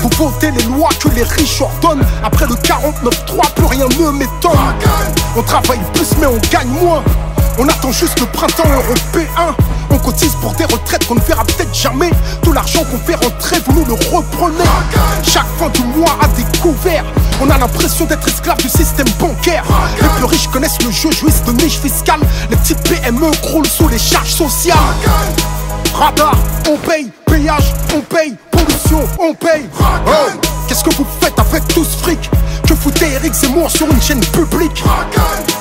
Vous 0.03 0.11
votez 0.17 0.51
les 0.51 0.63
lois 0.65 0.89
que 1.01 1.09
les 1.11 1.25
riches 1.25 1.61
ordonnent. 1.61 2.05
Après 2.25 2.47
le 2.47 2.55
49-3, 2.55 3.55
plus 3.55 3.67
rien 3.67 3.87
ne 3.87 4.11
m'étonne. 4.11 4.53
On 5.37 5.43
travaille 5.43 5.81
plus, 5.93 6.17
mais 6.19 6.27
on 6.27 6.39
gagne 6.51 6.69
moins. 6.69 7.03
On 7.59 7.69
attend 7.69 7.93
juste 7.93 8.19
le 8.21 8.27
printemps 8.27 8.69
européen. 8.69 9.55
On 9.91 9.99
cotise 9.99 10.35
pour 10.41 10.53
des 10.53 10.65
retraites 10.65 11.07
qu'on 11.07 11.15
ne 11.15 11.21
verra 11.21 11.45
peut-être 11.45 11.75
jamais. 11.75 12.11
Tout 12.43 12.53
l'argent 12.53 12.85
qu'on 12.85 12.99
fait 12.99 13.15
rentrer, 13.15 13.57
vous 13.67 13.73
nous 13.73 13.85
le 13.85 13.95
reprenez. 13.95 14.65
Chaque 15.23 15.47
fin 15.59 15.69
du 15.71 15.83
mois 15.83 16.17
à 16.21 16.29
découvert. 16.29 17.05
On 17.41 17.49
a 17.51 17.59
l'impression 17.59 18.05
d'être 18.05 18.27
esclave 18.27 18.59
du 18.59 18.69
système 18.69 19.09
bancaire. 19.19 19.65
Les 20.01 20.09
plus 20.09 20.25
riches 20.25 20.49
connaissent 20.49 20.83
le 20.85 20.91
jeu, 20.91 21.11
jouissent 21.13 21.43
de 21.45 21.53
niches 21.53 21.79
fiscales. 21.79 22.21
Les 22.51 22.57
petites 22.57 22.83
PME 22.89 23.31
croulent 23.43 23.69
sous 23.69 23.89
les 23.89 23.99
charges 23.99 24.33
sociales. 24.33 24.77
Radar, 25.95 26.37
on 26.71 26.77
paye, 26.77 27.11
on 27.95 28.01
paye, 28.01 28.37
pollution, 28.51 29.01
on 29.21 29.35
paye. 29.35 29.69
Oh, 29.81 30.11
Qu'est-ce 30.67 30.83
que 30.85 30.95
vous 30.97 31.07
faites 31.21 31.39
avec 31.39 31.67
tout 31.69 31.85
ce 31.85 31.97
fric? 31.99 32.31
Que 32.67 32.75
foutez 32.75 33.13
Eric 33.13 33.33
Zemmour 33.33 33.71
sur 33.71 33.89
une 33.91 34.03
chaîne 34.03 34.21
publique. 34.21 34.83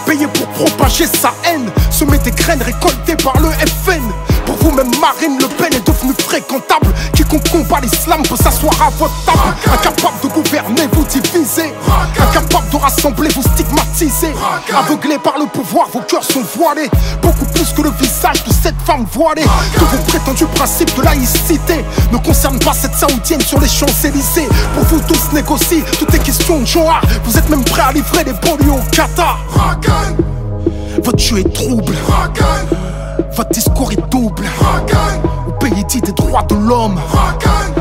Payé 0.05 0.27
pour 0.27 0.47
propager 0.47 1.05
sa 1.05 1.33
haine 1.45 1.69
Semer 1.91 2.17
des 2.19 2.31
graines 2.31 2.61
récoltées 2.61 3.15
par 3.23 3.39
le 3.39 3.49
FN 3.49 4.01
Pour 4.45 4.55
vous-même 4.57 4.91
Marine 4.99 5.37
Le 5.39 5.47
Pen 5.47 5.73
est 5.73 5.87
devenue 5.87 6.13
fréquentable. 6.19 6.87
Quiconque 7.13 7.49
combat 7.49 7.79
l'islam 7.81 8.23
peut 8.23 8.35
s'asseoir 8.35 8.73
à 8.81 8.89
votre 8.91 9.13
table. 9.25 9.55
Incapable 9.71 10.19
de 10.23 10.27
gouverner, 10.27 10.87
vous 10.91 11.05
divisez 11.05 11.73
De 12.71 12.75
rassembler, 12.77 13.29
vous 13.29 13.43
stigmatisez. 13.43 14.33
Aveuglés 14.75 15.19
par 15.19 15.37
le 15.37 15.45
pouvoir, 15.45 15.87
vos 15.93 16.01
cœurs 16.01 16.23
sont 16.23 16.43
voilés. 16.55 16.89
Beaucoup 17.21 17.45
plus 17.45 17.71
que 17.71 17.81
le 17.81 17.91
visage 17.91 18.43
de 18.43 18.51
cette 18.51 18.79
femme 18.85 19.05
voilée. 19.11 19.45
Que 19.73 19.79
vos 19.79 20.03
prétendus 20.07 20.45
principes 20.55 20.95
de 20.97 21.03
laïcité 21.03 21.85
Ne 22.11 22.17
concernent 22.17 22.59
pas 22.59 22.73
cette 22.73 22.95
saoudienne 22.95 23.41
sur 23.41 23.59
les 23.59 23.67
Champs-Élysées. 23.67 24.49
Pour 24.73 24.83
vous 24.85 25.01
tous 25.07 25.33
négocier, 25.33 25.83
tout 25.99 26.13
est 26.13 26.19
question 26.19 26.59
de 26.59 26.65
genre 26.65 26.99
Vous 27.23 27.37
êtes 27.37 27.49
même 27.49 27.63
prêts 27.63 27.83
à 27.83 27.91
livrer 27.91 28.23
les 28.23 28.33
banlieues 28.33 28.71
au 28.71 28.91
Qatar. 28.91 29.39
Votre 31.03 31.19
jeu 31.19 31.39
est 31.39 31.53
trouble. 31.53 31.93
Votre 33.35 33.49
discours 33.51 33.91
est 33.91 34.09
double 34.09 34.45
des 35.95 36.11
droits 36.11 36.43
de 36.43 36.55
l'homme. 36.55 36.99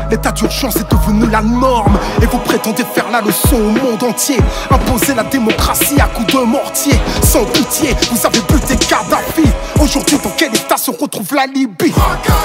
L'état 0.09 0.31
d'urgence 0.31 0.77
est 0.77 0.89
devenu 0.89 1.29
la 1.29 1.41
norme. 1.41 1.97
Et 2.21 2.25
vous 2.25 2.37
prétendez 2.39 2.83
faire 2.93 3.11
la 3.11 3.21
leçon 3.21 3.55
au 3.55 3.69
monde 3.69 4.01
entier. 4.03 4.37
Imposer 4.71 5.13
la 5.13 5.23
démocratie 5.23 5.99
à 5.99 6.07
coups 6.07 6.33
de 6.33 6.39
mortier. 6.39 6.93
Sans 7.23 7.43
pitié, 7.45 7.93
vous 8.11 8.25
avez 8.25 8.39
buté 8.39 8.75
Kadhafi. 8.77 9.49
Aujourd'hui 9.79 10.17
dans 10.23 10.31
quel 10.37 10.55
état 10.55 10.77
se 10.77 10.91
retrouve 10.91 11.35
la 11.35 11.45
Libye? 11.45 11.93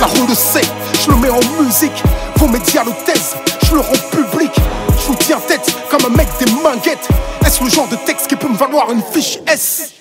La 0.00 0.06
roue 0.06 0.26
le 0.28 0.34
sait, 0.34 0.66
je 1.04 1.10
le 1.10 1.16
mets 1.16 1.30
en 1.30 1.40
musique. 1.62 2.02
Vos 2.36 2.48
médias 2.48 2.82
le 2.84 2.92
taisent, 3.06 3.36
je 3.64 3.74
le 3.74 3.80
rends 3.80 4.08
public. 4.10 4.50
Je 4.98 5.06
vous 5.06 5.16
tiens 5.16 5.38
tête 5.46 5.74
comme 5.90 6.12
un 6.12 6.16
mec 6.16 6.28
des 6.38 6.50
manguettes 6.52 7.08
Est-ce 7.44 7.62
le 7.62 7.70
genre 7.70 7.88
de 7.88 7.96
texte 7.96 8.26
qui 8.26 8.36
peut 8.36 8.48
me 8.48 8.56
valoir 8.56 8.90
une 8.90 9.02
fiche 9.02 9.38
S? 9.46 9.92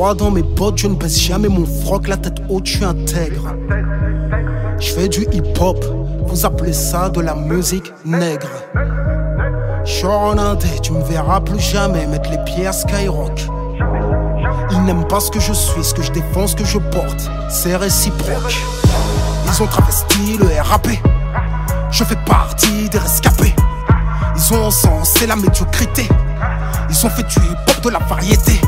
Dans 0.00 0.30
mes 0.30 0.42
bottes, 0.42 0.78
je 0.78 0.88
ne 0.88 0.94
baisse 0.96 1.20
jamais 1.20 1.48
mon 1.48 1.64
froc, 1.64 2.08
la 2.08 2.16
tête 2.16 2.38
haute, 2.48 2.66
je 2.66 2.76
suis 2.76 2.84
intègre. 2.84 3.54
Je 4.80 4.92
fais 4.92 5.08
du 5.08 5.24
hip-hop, 5.30 5.84
vous 6.26 6.44
appelez 6.44 6.72
ça 6.72 7.10
de 7.10 7.20
la 7.20 7.34
musique 7.34 7.92
nègre. 8.04 8.48
En 10.02 10.36
indé, 10.36 10.68
tu 10.82 10.92
me 10.92 11.02
verras 11.04 11.40
plus 11.40 11.60
jamais 11.60 12.06
mettre 12.06 12.28
les 12.30 12.38
pieds 12.44 12.66
à 12.66 12.72
Skyrock. 12.72 13.46
Ils 14.72 14.82
n'aiment 14.82 15.06
pas 15.06 15.20
ce 15.20 15.30
que 15.30 15.38
je 15.38 15.52
suis, 15.52 15.84
ce 15.84 15.94
que 15.94 16.02
je 16.02 16.10
défends, 16.10 16.48
ce 16.48 16.56
que 16.56 16.64
je 16.64 16.78
porte. 16.78 17.30
C'est 17.48 17.76
réciproque. 17.76 18.56
Ils 19.46 19.62
ont 19.62 19.66
travesti 19.66 20.38
le 20.38 20.48
RAP. 20.60 20.88
Je 21.92 22.02
fais 22.02 22.18
partie 22.26 22.88
des 22.88 22.98
rescapés. 22.98 23.54
Ils 24.34 24.54
ont 24.54 24.64
encensé 24.64 25.26
la 25.26 25.36
médiocrité. 25.36 26.08
Ils 26.88 27.06
ont 27.06 27.10
fait 27.10 27.22
du 27.22 27.38
hip-hop 27.46 27.84
de 27.84 27.90
la 27.90 28.00
variété. 28.00 28.60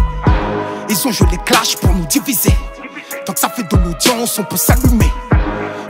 Ils 0.95 1.09
ont 1.09 1.11
joué 1.11 1.27
les 1.31 1.39
clashs 1.39 1.77
pour 1.77 1.95
nous 1.95 2.05
diviser. 2.05 2.55
Tant 3.25 3.33
que 3.33 3.41
ça 3.41 3.49
fait 3.49 3.63
de 3.63 3.77
l'audience, 3.79 4.39
on 4.39 4.45
peut 4.45 4.59
s'allumer. 4.59 5.11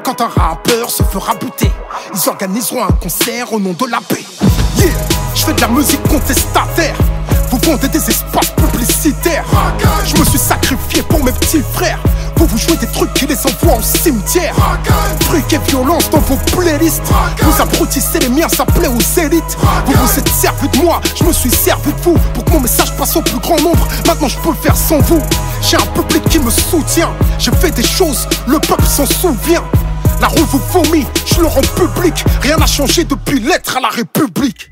Quand 0.05 0.21
un 0.21 0.29
rappeur 0.29 0.89
se 0.91 1.03
fera 1.03 1.35
buter, 1.35 1.73
ils 2.15 2.29
organiseront 2.29 2.85
un 2.85 2.93
concert 2.93 3.53
au 3.53 3.59
nom 3.59 3.73
de 3.73 3.91
la 3.91 4.01
paix. 4.01 4.25
Yeah, 4.77 4.93
je 5.35 5.45
fais 5.45 5.55
de 5.55 5.61
la 5.61 5.67
musique 5.67 6.03
contestataire. 6.05 6.95
Des 7.63 7.99
espaces 7.99 8.51
publicitaires. 8.51 9.45
Je 10.05 10.17
me 10.17 10.25
suis 10.25 10.39
sacrifié 10.39 11.03
pour 11.03 11.25
mes 11.25 11.33
petits 11.33 11.63
frères. 11.73 11.99
Vous 12.37 12.47
vous 12.47 12.59
jouez 12.59 12.77
des 12.77 12.87
trucs 12.87 13.13
qui 13.15 13.27
les 13.27 13.39
envoient 13.47 13.79
au 13.79 13.83
cimetière. 13.83 14.55
Fric 15.23 15.53
et 15.53 15.59
violence 15.71 16.11
dans 16.11 16.19
vos 16.19 16.37
playlists. 16.55 17.03
Vous 17.41 17.63
abrutissez 17.63 18.19
les 18.21 18.29
miens, 18.29 18.49
ça 18.49 18.65
plaît 18.67 18.89
aux 18.89 19.21
élites. 19.21 19.57
Vous 19.87 19.93
vous 19.93 20.19
êtes 20.19 20.29
servi 20.29 20.69
de 20.69 20.79
moi, 20.79 21.01
je 21.19 21.25
me 21.25 21.33
suis 21.33 21.51
servi 21.51 21.93
de 21.93 22.01
vous. 22.03 22.17
Pour 22.35 22.45
que 22.45 22.51
mon 22.51 22.61
message 22.61 22.95
passe 22.97 23.17
au 23.17 23.23
plus 23.23 23.39
grand 23.39 23.61
nombre. 23.61 23.89
Maintenant 24.07 24.29
je 24.29 24.39
peux 24.39 24.51
le 24.51 24.57
faire 24.57 24.77
sans 24.77 24.99
vous. 24.99 25.21
J'ai 25.63 25.77
un 25.77 25.87
public 25.95 26.23
qui 26.29 26.41
me 26.41 26.51
soutient. 26.51 27.11
J'ai 27.39 27.53
fait 27.53 27.71
des 27.71 27.87
choses, 27.87 28.29
le 28.47 28.59
peuple 28.59 28.87
s'en 28.87 29.07
souvient. 29.07 29.65
La 30.21 30.29
rue 30.29 30.45
vous 30.51 30.61
vomit, 30.73 31.07
je 31.27 31.41
le 31.41 31.47
rends 31.47 31.61
public. 31.75 32.25
Rien 32.43 32.57
n'a 32.57 32.67
changé 32.67 33.05
depuis 33.05 33.41
l'être 33.41 33.77
à 33.77 33.81
la 33.81 33.89
République. 33.89 34.72